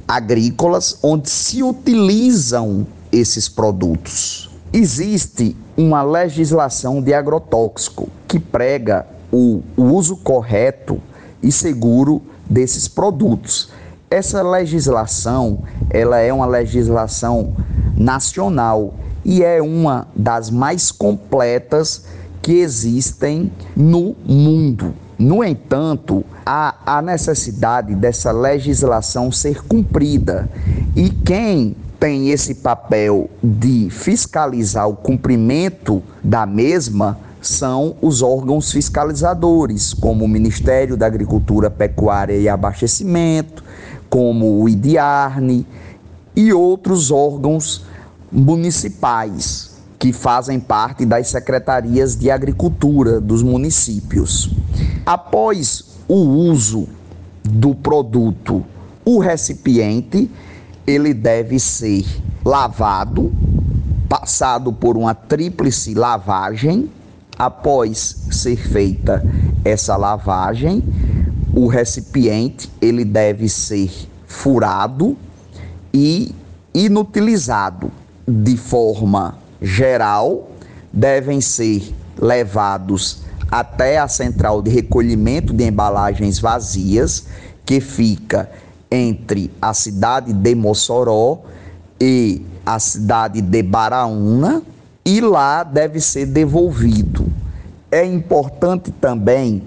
agrícolas 0.07 0.97
onde 1.03 1.29
se 1.29 1.61
utilizam 1.61 2.87
esses 3.11 3.49
produtos. 3.49 4.49
Existe 4.71 5.55
uma 5.75 6.01
legislação 6.01 7.01
de 7.01 7.13
agrotóxico 7.13 8.09
que 8.27 8.39
prega 8.39 9.05
o 9.31 9.61
uso 9.75 10.17
correto 10.17 11.01
e 11.41 11.51
seguro 11.51 12.21
desses 12.49 12.87
produtos. 12.87 13.69
Essa 14.09 14.41
legislação, 14.41 15.59
ela 15.89 16.17
é 16.19 16.31
uma 16.31 16.45
legislação 16.45 17.53
nacional 17.95 18.93
e 19.27 19.43
é 19.43 19.61
uma 19.61 20.07
das 20.15 20.49
mais 20.49 20.89
completas 20.89 22.05
que 22.41 22.53
existem 22.53 23.51
no 23.75 24.15
mundo. 24.25 24.93
No 25.19 25.43
entanto, 25.43 26.23
há 26.45 26.75
a 26.85 27.01
necessidade 27.01 27.93
dessa 27.93 28.31
legislação 28.31 29.29
ser 29.29 29.61
cumprida 29.63 30.49
e 30.95 31.09
quem 31.09 31.75
tem 31.99 32.29
esse 32.29 32.55
papel 32.55 33.29
de 33.43 33.89
fiscalizar 33.89 34.87
o 34.87 34.95
cumprimento 34.95 36.01
da 36.23 36.45
mesma 36.45 37.17
são 37.41 37.95
os 38.01 38.21
órgãos 38.21 38.71
fiscalizadores, 38.71 39.93
como 39.93 40.23
o 40.23 40.27
Ministério 40.27 40.95
da 40.95 41.05
Agricultura, 41.05 41.69
Pecuária 41.69 42.35
e 42.35 42.47
Abastecimento, 42.47 43.63
como 44.09 44.61
o 44.61 44.69
IDIARNE 44.69 45.65
e 46.35 46.53
outros 46.53 47.09
órgãos 47.09 47.86
municipais 48.31 49.77
que 49.99 50.13
fazem 50.13 50.59
parte 50.59 51.05
das 51.05 51.27
secretarias 51.27 52.15
de 52.15 52.29
agricultura 52.29 53.19
dos 53.19 53.41
municípios. 53.41 54.51
Após 55.05 55.97
o 56.07 56.15
uso 56.15 56.87
do 57.43 57.73
produto, 57.73 58.63
o 59.03 59.19
recipiente 59.19 60.29
ele 60.85 61.13
deve 61.13 61.59
ser 61.59 62.05
lavado, 62.45 63.31
passado 64.07 64.71
por 64.71 64.95
uma 64.95 65.13
tríplice 65.13 65.93
lavagem 65.93 66.89
Após 67.37 68.25
ser 68.31 68.55
feita 68.55 69.23
essa 69.63 69.95
lavagem, 69.95 70.83
o 71.53 71.67
recipiente 71.67 72.67
ele 72.81 73.05
deve 73.05 73.47
ser 73.47 73.91
furado 74.25 75.15
e 75.93 76.33
inutilizado 76.73 77.91
de 78.27 78.57
forma 78.57 79.37
geral, 79.61 80.49
devem 80.91 81.39
ser 81.39 81.95
levados 82.19 83.21
até 83.49 83.97
a 83.97 84.07
central 84.07 84.61
de 84.61 84.69
recolhimento 84.69 85.53
de 85.53 85.65
embalagens 85.65 86.39
vazias, 86.39 87.25
que 87.65 87.79
fica 87.79 88.49
entre 88.91 89.51
a 89.61 89.73
cidade 89.73 90.33
de 90.33 90.55
Mossoró 90.55 91.41
e 91.99 92.45
a 92.65 92.79
cidade 92.79 93.41
de 93.41 93.63
Baraúna, 93.63 94.61
e 95.05 95.21
lá 95.21 95.63
deve 95.63 96.01
ser 96.01 96.25
devolvido. 96.25 97.25
É 97.89 98.03
importante 98.05 98.91
também 98.91 99.63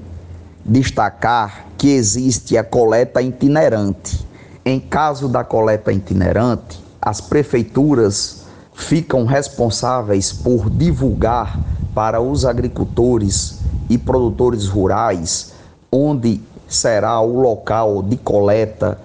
destacar 0.62 1.66
que 1.78 1.88
existe 1.88 2.58
a 2.58 2.64
coleta 2.64 3.22
itinerante. 3.22 4.26
Em 4.62 4.78
caso 4.78 5.26
da 5.28 5.42
coleta 5.42 5.90
itinerante, 5.90 6.78
as 7.00 7.22
prefeituras 7.22 8.39
ficam 8.82 9.24
responsáveis 9.24 10.32
por 10.32 10.70
divulgar 10.70 11.58
para 11.94 12.20
os 12.20 12.44
agricultores 12.44 13.58
e 13.88 13.98
produtores 13.98 14.66
rurais 14.66 15.52
onde 15.90 16.40
será 16.68 17.20
o 17.20 17.40
local 17.40 18.02
de 18.02 18.16
coleta 18.16 18.98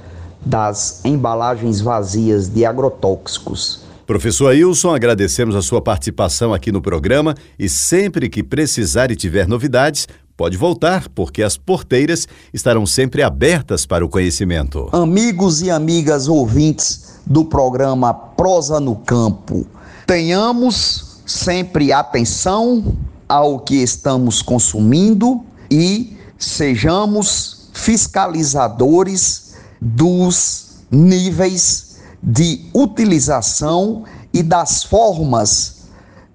das 0.46 1.04
embalagens 1.04 1.82
vazias 1.82 2.48
de 2.48 2.64
agrotóxicos. 2.64 3.84
Professor 4.06 4.50
Ailson, 4.50 4.94
agradecemos 4.94 5.56
a 5.56 5.64
sua 5.64 5.82
participação 5.82 6.54
aqui 6.54 6.72
no 6.72 6.80
programa 6.80 7.34
e 7.58 7.68
sempre 7.68 8.30
que 8.30 8.44
precisar 8.44 9.10
e 9.10 9.16
tiver 9.16 9.48
novidades, 9.48 10.08
pode 10.38 10.56
voltar, 10.56 11.10
porque 11.10 11.42
as 11.42 11.58
porteiras 11.58 12.28
estarão 12.54 12.86
sempre 12.86 13.24
abertas 13.24 13.88
para 13.88 14.06
o 14.06 14.10
conhecimento. 14.10 14.90
Amigos 14.92 15.64
e 15.64 15.72
amigas 15.72 16.28
ouvintes 16.28 17.15
do 17.26 17.46
programa 17.46 18.14
Prosa 18.14 18.80
no 18.80 18.96
Campo, 18.96 19.66
tenhamos 20.06 21.22
sempre 21.26 21.92
atenção 21.92 22.96
ao 23.28 23.60
que 23.60 23.76
estamos 23.76 24.42
consumindo 24.42 25.44
e 25.70 26.16
sejamos 26.38 27.70
fiscalizadores 27.74 29.56
dos 29.82 30.78
níveis 30.92 31.98
de 32.22 32.70
utilização 32.74 34.04
e 34.34 34.44
das 34.44 34.84
formas 34.84 35.86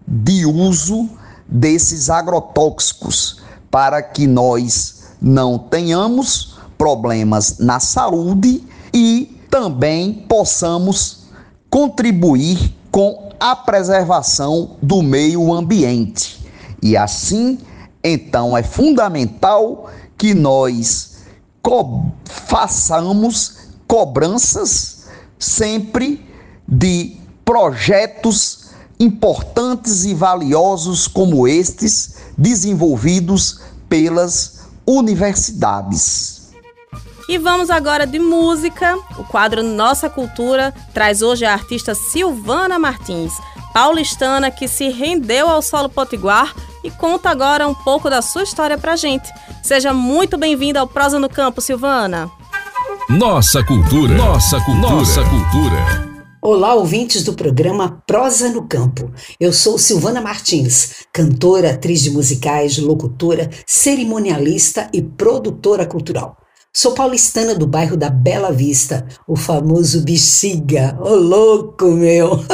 de 0.07 0.45
uso 0.45 1.09
desses 1.47 2.11
agrotóxicos 2.11 3.41
para 3.71 4.03
que 4.03 4.27
nós 4.27 5.03
não 5.21 5.59
tenhamos 5.59 6.59
problemas 6.77 7.59
na 7.59 7.79
saúde 7.79 8.65
e 8.93 9.40
também 9.51 10.13
possamos 10.29 11.25
contribuir 11.69 12.75
com 12.91 13.31
a 13.39 13.57
preservação 13.57 14.77
do 14.81 15.03
meio 15.03 15.53
ambiente. 15.53 16.41
E 16.83 16.97
assim, 16.97 17.59
então 18.03 18.57
é 18.57 18.63
fundamental 18.63 19.91
que 20.17 20.35
nós 20.35 21.19
co 21.63 22.07
façamos 22.25 23.59
cobranças 23.87 25.07
sempre 25.39 26.25
de 26.67 27.17
projetos 27.45 28.71
importantes 28.99 30.05
e 30.05 30.15
valiosos 30.15 31.09
como 31.09 31.49
estes 31.49 32.17
desenvolvidos 32.37 33.61
pelas 33.89 34.61
universidades. 34.87 36.40
E 37.31 37.39
vamos 37.39 37.71
agora 37.71 38.09
de 38.09 38.19
música. 38.19 38.99
O 39.17 39.23
quadro 39.23 39.63
Nossa 39.63 40.11
Cultura 40.11 40.75
traz 40.93 41.23
hoje 41.23 41.45
a 41.45 41.53
artista 41.53 41.95
Silvana 41.95 42.77
Martins, 42.77 43.33
paulistana 43.73 44.51
que 44.51 44.67
se 44.67 44.89
rendeu 44.89 45.49
ao 45.49 45.63
solo 45.63 45.89
potiguar 45.89 46.53
e 46.83 46.91
conta 46.91 47.31
agora 47.31 47.69
um 47.69 47.73
pouco 47.73 48.11
da 48.11 48.21
sua 48.21 48.43
história 48.43 48.77
pra 48.77 48.97
gente. 48.97 49.31
Seja 49.63 49.95
muito 49.95 50.37
bem-vinda 50.37 50.81
ao 50.81 50.89
Prosa 50.89 51.21
no 51.21 51.29
Campo, 51.29 51.61
Silvana. 51.61 52.29
Nossa 53.09 53.63
cultura. 53.63 54.13
Nossa 54.13 54.61
cultura. 54.63 54.91
Nossa 54.91 55.23
cultura. 55.23 56.11
Olá, 56.43 56.75
ouvintes 56.75 57.23
do 57.23 57.35
programa 57.35 58.03
Prosa 58.09 58.49
no 58.49 58.67
Campo. 58.67 59.09
Eu 59.39 59.53
sou 59.53 59.79
Silvana 59.79 60.21
Martins, 60.21 61.07
cantora, 61.13 61.71
atriz 61.71 62.03
de 62.03 62.11
musicais, 62.11 62.77
locutora, 62.79 63.49
cerimonialista 63.65 64.91
e 64.93 65.01
produtora 65.01 65.87
cultural. 65.87 66.40
Sou 66.73 66.93
paulistana 66.93 67.53
do 67.53 67.67
bairro 67.67 67.97
da 67.97 68.09
Bela 68.09 68.53
Vista, 68.53 69.05
o 69.27 69.35
famoso 69.35 70.05
Bexiga. 70.05 70.97
Ô, 71.01 71.09
oh, 71.09 71.15
louco, 71.17 71.87
meu! 71.87 72.45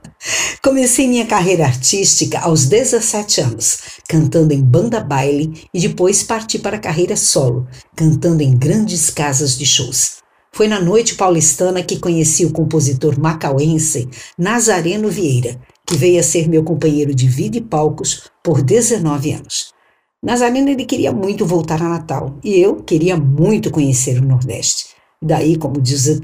Comecei 0.64 1.06
minha 1.06 1.26
carreira 1.26 1.66
artística 1.66 2.40
aos 2.40 2.64
17 2.64 3.42
anos, 3.42 3.78
cantando 4.08 4.54
em 4.54 4.62
banda 4.62 4.98
baile 4.98 5.68
e 5.74 5.78
depois 5.78 6.22
parti 6.22 6.58
para 6.58 6.78
a 6.78 6.80
carreira 6.80 7.16
solo, 7.16 7.68
cantando 7.94 8.42
em 8.42 8.56
grandes 8.56 9.10
casas 9.10 9.58
de 9.58 9.66
shows. 9.66 10.22
Foi 10.52 10.66
na 10.66 10.80
noite 10.80 11.14
paulistana 11.14 11.82
que 11.82 11.98
conheci 11.98 12.46
o 12.46 12.52
compositor 12.52 13.20
macauense 13.20 14.08
Nazareno 14.38 15.10
Vieira, 15.10 15.60
que 15.86 15.94
veio 15.94 16.18
a 16.18 16.22
ser 16.22 16.48
meu 16.48 16.64
companheiro 16.64 17.14
de 17.14 17.28
vida 17.28 17.58
e 17.58 17.60
palcos 17.60 18.22
por 18.42 18.62
19 18.62 19.32
anos. 19.32 19.75
Nazareno 20.22 20.70
ele 20.70 20.84
queria 20.84 21.12
muito 21.12 21.46
voltar 21.46 21.80
a 21.82 21.88
Natal 21.88 22.38
e 22.42 22.58
eu 22.58 22.76
queria 22.76 23.16
muito 23.16 23.70
conhecer 23.70 24.18
o 24.18 24.24
Nordeste. 24.24 24.96
Daí, 25.22 25.56
como 25.56 25.80
diz 25.80 26.06
o 26.06 26.20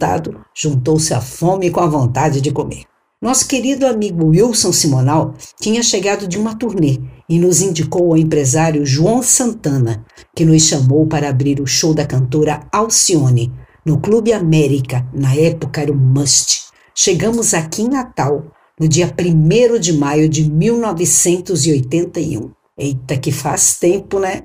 juntou-se 0.55 1.15
a 1.15 1.21
fome 1.21 1.71
com 1.71 1.81
a 1.81 1.87
vontade 1.87 2.41
de 2.41 2.51
comer. 2.51 2.85
Nosso 3.21 3.47
querido 3.47 3.87
amigo 3.87 4.31
Wilson 4.31 4.73
Simonal 4.73 5.35
tinha 5.61 5.83
chegado 5.83 6.27
de 6.27 6.37
uma 6.37 6.57
turnê 6.57 6.99
e 7.29 7.39
nos 7.39 7.63
indicou 7.63 8.11
ao 8.11 8.17
empresário 8.17 8.85
João 8.85 9.23
Santana, 9.23 10.05
que 10.35 10.45
nos 10.45 10.63
chamou 10.63 11.07
para 11.07 11.29
abrir 11.29 11.61
o 11.61 11.67
show 11.67 11.95
da 11.95 12.05
cantora 12.05 12.67
Alcione, 12.73 13.53
no 13.87 14.01
Clube 14.01 14.33
América, 14.33 15.07
na 15.15 15.35
época 15.35 15.81
era 15.81 15.93
o 15.93 15.97
Must. 15.97 16.63
Chegamos 16.95 17.55
aqui 17.55 17.83
em 17.83 17.89
Natal, 17.89 18.45
no 18.79 18.89
dia 18.89 19.15
1 19.17 19.79
de 19.79 19.93
maio 19.93 20.29
de 20.29 20.51
1981. 20.51 22.51
Eita, 22.79 23.17
que 23.17 23.31
faz 23.31 23.79
tempo, 23.79 24.19
né? 24.19 24.43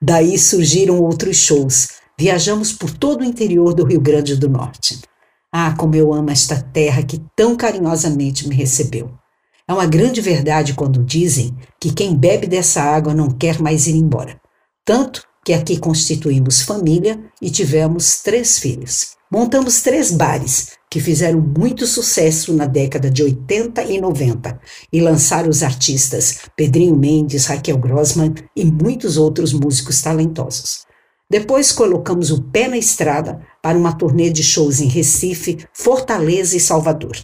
Daí 0.00 0.38
surgiram 0.38 1.00
outros 1.00 1.36
shows. 1.36 1.88
Viajamos 2.18 2.72
por 2.72 2.90
todo 2.90 3.22
o 3.22 3.24
interior 3.24 3.74
do 3.74 3.84
Rio 3.84 4.00
Grande 4.00 4.36
do 4.36 4.48
Norte. 4.48 5.00
Ah, 5.52 5.74
como 5.76 5.94
eu 5.94 6.12
amo 6.12 6.30
esta 6.30 6.60
terra 6.60 7.02
que 7.02 7.22
tão 7.34 7.56
carinhosamente 7.56 8.48
me 8.48 8.54
recebeu. 8.54 9.10
É 9.68 9.72
uma 9.72 9.86
grande 9.86 10.20
verdade 10.20 10.74
quando 10.74 11.02
dizem 11.02 11.56
que 11.80 11.92
quem 11.92 12.16
bebe 12.16 12.46
dessa 12.46 12.82
água 12.82 13.12
não 13.12 13.30
quer 13.30 13.60
mais 13.60 13.86
ir 13.86 13.96
embora. 13.96 14.40
Tanto 14.84 15.22
que 15.44 15.52
aqui 15.52 15.78
constituímos 15.78 16.62
família 16.62 17.20
e 17.42 17.50
tivemos 17.50 18.22
três 18.22 18.58
filhos. 18.58 19.15
Montamos 19.30 19.82
três 19.82 20.12
bares 20.12 20.76
que 20.88 21.00
fizeram 21.00 21.40
muito 21.40 21.84
sucesso 21.84 22.54
na 22.54 22.64
década 22.64 23.10
de 23.10 23.24
80 23.24 23.82
e 23.82 24.00
90 24.00 24.60
e 24.92 25.00
lançaram 25.00 25.50
os 25.50 25.64
artistas 25.64 26.42
Pedrinho 26.56 26.94
Mendes, 26.94 27.46
Raquel 27.46 27.76
Grossman 27.76 28.32
e 28.54 28.64
muitos 28.64 29.16
outros 29.16 29.52
músicos 29.52 30.00
talentosos. 30.00 30.86
Depois 31.28 31.72
colocamos 31.72 32.30
o 32.30 32.40
pé 32.40 32.68
na 32.68 32.78
estrada 32.78 33.44
para 33.60 33.76
uma 33.76 33.92
turnê 33.92 34.30
de 34.30 34.44
shows 34.44 34.80
em 34.80 34.86
Recife, 34.86 35.58
Fortaleza 35.72 36.56
e 36.56 36.60
Salvador. 36.60 37.16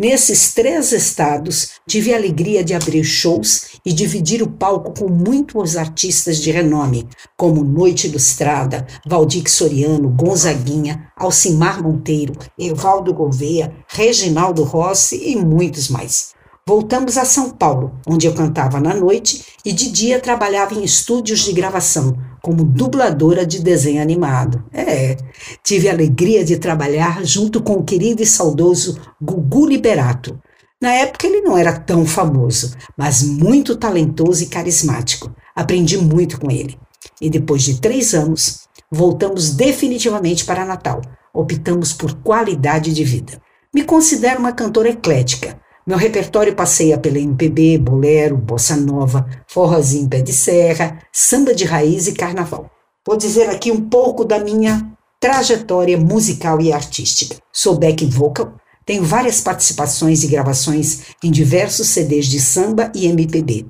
Nesses 0.00 0.54
três 0.54 0.92
estados, 0.92 1.70
tive 1.84 2.14
a 2.14 2.16
alegria 2.16 2.62
de 2.62 2.72
abrir 2.72 3.02
shows 3.02 3.80
e 3.84 3.92
dividir 3.92 4.40
o 4.40 4.48
palco 4.48 4.94
com 4.96 5.08
muitos 5.08 5.76
artistas 5.76 6.38
de 6.38 6.52
renome, 6.52 7.08
como 7.36 7.64
Noite 7.64 8.06
Ilustrada, 8.06 8.86
Valdir 9.04 9.50
Soriano, 9.50 10.08
Gonzaguinha, 10.08 11.10
Alcimar 11.16 11.82
Monteiro, 11.82 12.32
Evaldo 12.56 13.12
Gouveia, 13.12 13.74
Reginaldo 13.88 14.62
Rossi 14.62 15.32
e 15.32 15.34
muitos 15.34 15.88
mais. 15.88 16.37
Voltamos 16.68 17.16
a 17.16 17.24
São 17.24 17.48
Paulo, 17.48 17.98
onde 18.06 18.26
eu 18.26 18.34
cantava 18.34 18.78
na 18.78 18.92
noite 18.92 19.42
e 19.64 19.72
de 19.72 19.90
dia 19.90 20.20
trabalhava 20.20 20.74
em 20.74 20.84
estúdios 20.84 21.40
de 21.40 21.54
gravação, 21.54 22.14
como 22.42 22.62
dubladora 22.62 23.46
de 23.46 23.60
desenho 23.60 24.02
animado. 24.02 24.62
É, 24.70 25.16
tive 25.64 25.88
a 25.88 25.92
alegria 25.92 26.44
de 26.44 26.58
trabalhar 26.58 27.24
junto 27.24 27.62
com 27.62 27.76
o 27.76 27.82
querido 27.82 28.22
e 28.22 28.26
saudoso 28.26 29.00
Gugu 29.18 29.66
Liberato. 29.66 30.38
Na 30.78 30.92
época 30.92 31.26
ele 31.26 31.40
não 31.40 31.56
era 31.56 31.72
tão 31.72 32.04
famoso, 32.04 32.74
mas 32.94 33.22
muito 33.22 33.74
talentoso 33.74 34.42
e 34.42 34.46
carismático. 34.46 35.34
Aprendi 35.56 35.96
muito 35.96 36.38
com 36.38 36.50
ele. 36.50 36.78
E 37.18 37.30
depois 37.30 37.62
de 37.62 37.80
três 37.80 38.12
anos, 38.12 38.68
voltamos 38.92 39.54
definitivamente 39.54 40.44
para 40.44 40.66
Natal. 40.66 41.00
Optamos 41.32 41.94
por 41.94 42.16
qualidade 42.16 42.92
de 42.92 43.04
vida. 43.04 43.40
Me 43.74 43.84
considero 43.84 44.40
uma 44.40 44.52
cantora 44.52 44.90
eclética 44.90 45.58
meu 45.88 45.96
repertório 45.96 46.54
passeia 46.54 46.98
pela 46.98 47.18
MPB, 47.18 47.78
bolero, 47.78 48.36
bossa 48.36 48.76
nova, 48.76 49.26
forrozinho 49.46 50.06
pé 50.06 50.20
de 50.20 50.34
serra, 50.34 50.98
samba 51.10 51.54
de 51.54 51.64
raiz 51.64 52.06
e 52.06 52.12
carnaval. 52.12 52.70
Vou 53.06 53.16
dizer 53.16 53.48
aqui 53.48 53.72
um 53.72 53.88
pouco 53.88 54.22
da 54.22 54.38
minha 54.38 54.86
trajetória 55.18 55.96
musical 55.96 56.60
e 56.60 56.70
artística. 56.74 57.36
Sou 57.50 57.78
back 57.78 58.04
vocal, 58.04 58.52
tenho 58.84 59.02
várias 59.02 59.40
participações 59.40 60.22
e 60.22 60.26
gravações 60.26 61.04
em 61.24 61.30
diversos 61.30 61.88
CDs 61.88 62.26
de 62.26 62.38
samba 62.38 62.92
e 62.94 63.06
MPB. 63.06 63.64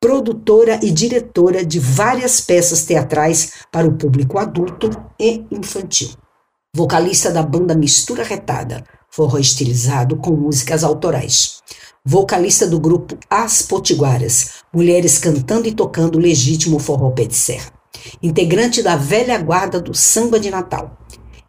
Produtora 0.00 0.80
e 0.82 0.90
diretora 0.90 1.62
de 1.62 1.78
várias 1.78 2.40
peças 2.40 2.86
teatrais 2.86 3.52
para 3.70 3.86
o 3.86 3.98
público 3.98 4.38
adulto 4.38 4.88
e 5.20 5.44
infantil. 5.50 6.08
Vocalista 6.74 7.30
da 7.30 7.42
banda 7.42 7.74
Mistura 7.74 8.24
Retada, 8.24 8.82
forró 9.10 9.38
estilizado 9.38 10.16
com 10.16 10.30
músicas 10.36 10.84
autorais. 10.84 11.60
Vocalista 12.04 12.66
do 12.66 12.80
grupo 12.80 13.18
As 13.28 13.62
Potiguaras, 13.62 14.62
mulheres 14.72 15.18
cantando 15.18 15.68
e 15.68 15.72
tocando 15.72 16.18
legítimo 16.18 16.78
forró 16.78 17.10
pé 17.10 17.26
de 17.26 17.34
serra. 17.34 17.72
Integrante 18.22 18.82
da 18.82 18.96
velha 18.96 19.36
guarda 19.38 19.80
do 19.80 19.92
samba 19.92 20.40
de 20.40 20.50
Natal. 20.50 20.96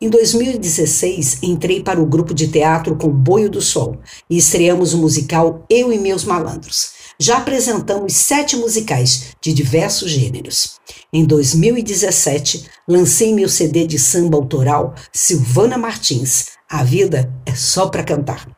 Em 0.02 0.10
2016, 0.10 1.44
entrei 1.44 1.84
para 1.84 2.02
o 2.02 2.06
grupo 2.06 2.34
de 2.34 2.48
teatro 2.48 2.96
com 2.96 3.08
Boio 3.08 3.50
do 3.50 3.62
Sol 3.62 3.98
e 4.30 4.38
estreamos 4.38 4.94
o 4.94 4.98
musical 4.98 5.64
Eu 5.70 5.94
e 5.94 6.00
Meus 6.00 6.26
Malandros. 6.26 7.01
Já 7.22 7.38
apresentamos 7.38 8.16
sete 8.16 8.56
musicais 8.56 9.36
de 9.40 9.54
diversos 9.54 10.10
gêneros. 10.10 10.80
Em 11.14 11.24
2017, 11.24 12.66
lancei 12.88 13.32
meu 13.32 13.48
CD 13.48 13.86
de 13.86 14.00
samba 14.00 14.38
autoral 14.38 14.96
Silvana 15.14 15.78
Martins. 15.78 16.48
A 16.68 16.84
vida 16.84 17.32
é 17.46 17.54
só 17.54 17.90
para 17.90 18.04
cantar. 18.04 18.50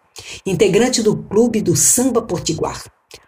Integrante 0.46 1.04
do 1.04 1.14
Clube 1.14 1.62
do 1.62 1.76
Samba 1.76 2.22
Portiguar. 2.22 2.82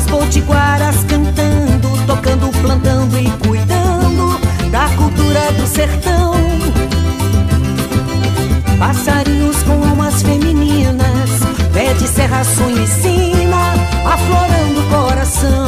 as 0.06 0.10
potiguaras 0.10 1.04
cantando, 1.04 1.88
tocando, 2.06 2.50
plantando 2.60 3.18
e 3.18 3.30
cuidando 3.46 4.38
da 4.70 4.88
cultura 4.96 5.52
do 5.52 5.66
sertão. 5.66 6.34
Passarinhos 8.78 9.62
com 9.62 9.72
almas 9.72 10.22
femininas, 10.22 11.30
pé 11.72 11.92
de 11.94 12.06
serra 12.06 12.44
cima, 12.44 13.74
aflorando 14.04 14.80
o 14.80 14.88
coração. 14.90 15.65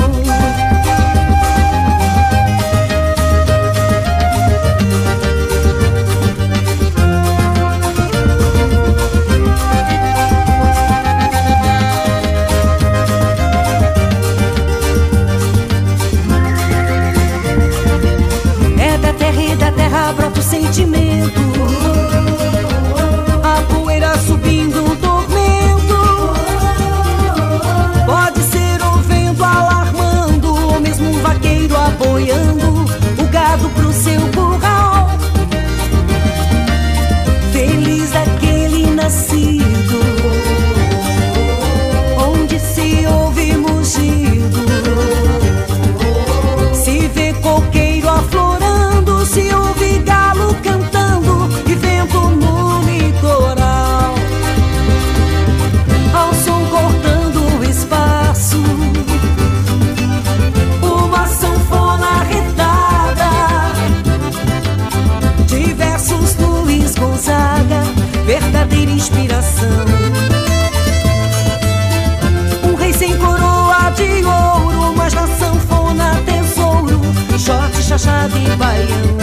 chave 77.99 78.45
e 78.45 78.57
baião. 78.57 79.19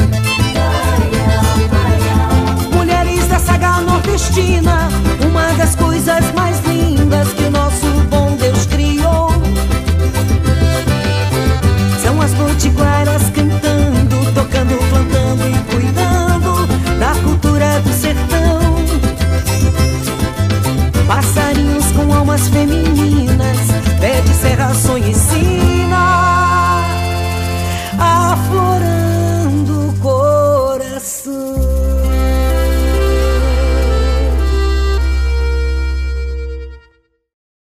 Mulheres 2.74 3.26
da 3.28 3.40
saga 3.40 3.80
nordestina, 3.82 4.90
uma 5.26 5.54
das 5.54 5.76
coisas 5.76 6.32
mais 6.34 6.60
lindas 6.66 7.30
que 7.34 7.44
o 7.44 7.52
nosso 7.52 7.86
bom 8.10 8.36
Deus 8.36 8.66
criou. 8.66 9.30
São 12.04 12.22
as 12.22 12.34
potiguaras 12.34 13.24
cantando, 13.30 14.32
tocando, 14.34 14.78
plantando 14.90 15.48
e 15.48 15.58
cuidando 15.74 16.68
da 17.00 17.16
cultura 17.24 17.80
do 17.80 17.94
sertão. 17.94 18.76
Passarinhos 21.08 21.92
com 21.94 22.14
almas 22.14 22.50
femininas, 22.50 23.58
pé 24.02 24.20
de 24.20 24.34
serra 24.34 24.74
sonhecida. 24.74 25.55